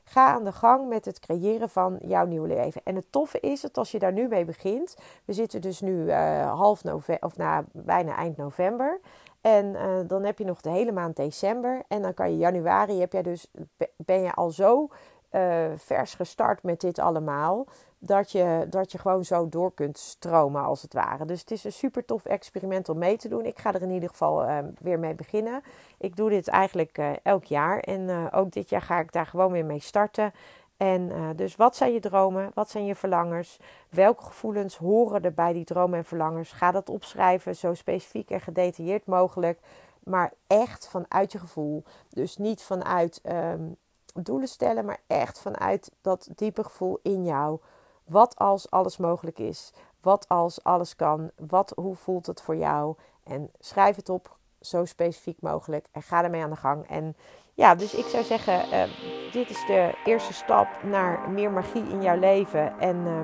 Ga 0.09 0.33
aan 0.33 0.43
de 0.43 0.51
gang 0.51 0.87
met 0.87 1.05
het 1.05 1.19
creëren 1.19 1.69
van 1.69 1.97
jouw 2.01 2.25
nieuwe 2.25 2.47
leven. 2.47 2.81
En 2.83 2.95
het 2.95 3.11
toffe 3.11 3.39
is 3.39 3.61
dat 3.61 3.77
als 3.77 3.91
je 3.91 3.99
daar 3.99 4.13
nu 4.13 4.27
mee 4.27 4.45
begint. 4.45 4.97
We 5.25 5.33
zitten 5.33 5.61
dus 5.61 5.81
nu 5.81 6.05
uh, 6.05 6.53
half 6.59 6.83
november, 6.83 7.27
of 7.27 7.37
na 7.37 7.63
bijna 7.71 8.15
eind 8.15 8.37
november. 8.37 8.99
En 9.41 9.65
uh, 9.65 9.99
dan 10.07 10.23
heb 10.23 10.37
je 10.37 10.45
nog 10.45 10.61
de 10.61 10.69
hele 10.69 10.91
maand 10.91 11.15
december. 11.15 11.83
En 11.87 12.01
dan 12.01 12.13
kan 12.13 12.31
je 12.31 12.37
januari, 12.37 12.99
heb 12.99 13.13
jij 13.13 13.21
dus, 13.21 13.51
ben 13.95 14.21
je 14.21 14.33
al 14.33 14.49
zo 14.49 14.87
uh, 15.31 15.65
vers 15.75 16.15
gestart 16.15 16.63
met 16.63 16.81
dit 16.81 16.99
allemaal 16.99 17.67
dat 17.97 18.31
je, 18.31 18.65
dat 18.69 18.91
je 18.91 18.97
gewoon 18.97 19.25
zo 19.25 19.49
door 19.49 19.73
kunt 19.73 19.97
stromen 19.97 20.63
als 20.63 20.81
het 20.81 20.93
ware. 20.93 21.25
Dus 21.25 21.39
het 21.39 21.51
is 21.51 21.63
een 21.63 21.71
super 21.71 22.05
tof 22.05 22.25
experiment 22.25 22.89
om 22.89 22.97
mee 22.97 23.17
te 23.17 23.27
doen. 23.27 23.45
Ik 23.45 23.59
ga 23.59 23.73
er 23.73 23.81
in 23.81 23.89
ieder 23.89 24.09
geval 24.09 24.43
uh, 24.43 24.57
weer 24.79 24.99
mee 24.99 25.15
beginnen. 25.15 25.61
Ik 25.97 26.15
doe 26.15 26.29
dit 26.29 26.47
eigenlijk 26.47 26.97
uh, 26.97 27.11
elk 27.23 27.43
jaar 27.43 27.79
en 27.79 28.31
ook 28.31 28.51
dit 28.51 28.69
jaar 28.69 28.81
ga 28.81 28.99
ik 28.99 29.11
daar 29.11 29.25
gewoon 29.25 29.51
weer 29.51 29.65
mee 29.65 29.79
starten. 29.79 30.33
En 30.77 31.11
dus 31.35 31.55
wat 31.55 31.75
zijn 31.75 31.93
je 31.93 31.99
dromen? 31.99 32.51
Wat 32.53 32.69
zijn 32.69 32.85
je 32.85 32.95
verlangers? 32.95 33.59
Welke 33.89 34.23
gevoelens 34.23 34.77
horen 34.77 35.23
er 35.23 35.33
bij 35.33 35.53
die 35.53 35.65
dromen 35.65 35.97
en 35.97 36.05
verlangers? 36.05 36.51
Ga 36.51 36.71
dat 36.71 36.89
opschrijven, 36.89 37.55
zo 37.55 37.73
specifiek 37.73 38.29
en 38.29 38.41
gedetailleerd 38.41 39.05
mogelijk. 39.05 39.59
Maar 40.03 40.33
echt 40.47 40.87
vanuit 40.87 41.31
je 41.31 41.39
gevoel. 41.39 41.83
Dus 42.09 42.37
niet 42.37 42.63
vanuit 42.63 43.21
um, 43.23 43.75
doelen 44.13 44.47
stellen, 44.47 44.85
maar 44.85 44.99
echt 45.07 45.39
vanuit 45.39 45.91
dat 46.01 46.29
diepe 46.35 46.63
gevoel 46.63 46.99
in 47.03 47.25
jou. 47.25 47.59
Wat 48.03 48.37
als 48.37 48.71
alles 48.71 48.97
mogelijk 48.97 49.39
is? 49.39 49.73
Wat 50.01 50.27
als 50.27 50.63
alles 50.63 50.95
kan? 50.95 51.31
Wat, 51.47 51.73
hoe 51.75 51.95
voelt 51.95 52.25
het 52.25 52.41
voor 52.41 52.55
jou? 52.55 52.95
En 53.23 53.51
schrijf 53.59 53.95
het 53.95 54.09
op 54.09 54.37
zo 54.61 54.85
specifiek 54.85 55.41
mogelijk 55.41 55.85
en 55.91 56.01
ga 56.01 56.23
ermee 56.23 56.43
aan 56.43 56.49
de 56.49 56.55
gang. 56.55 56.87
En 56.87 57.15
ja, 57.53 57.75
dus 57.75 57.93
ik 57.93 58.05
zou 58.05 58.23
zeggen, 58.23 58.65
uh, 58.65 58.83
dit 59.31 59.49
is 59.49 59.65
de 59.65 59.97
eerste 60.05 60.33
stap 60.33 60.67
naar 60.83 61.29
meer 61.29 61.51
magie 61.51 61.89
in 61.89 62.01
jouw 62.01 62.19
leven. 62.19 62.79
En 62.79 62.95
uh, 62.95 63.19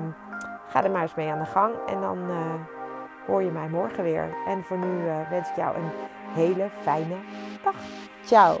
ga 0.68 0.84
er 0.84 0.90
maar 0.90 1.02
eens 1.02 1.14
mee 1.14 1.30
aan 1.30 1.38
de 1.38 1.44
gang. 1.44 1.74
En 1.86 2.00
dan 2.00 2.18
uh, 2.18 2.54
hoor 3.26 3.42
je 3.42 3.50
mij 3.50 3.68
morgen 3.68 4.04
weer. 4.04 4.36
En 4.46 4.62
voor 4.62 4.78
nu 4.78 5.04
wens 5.30 5.48
ik 5.48 5.56
jou 5.56 5.76
een 5.76 5.90
hele 6.34 6.70
fijne 6.82 7.16
dag. 7.64 7.76
Ciao! 8.24 8.60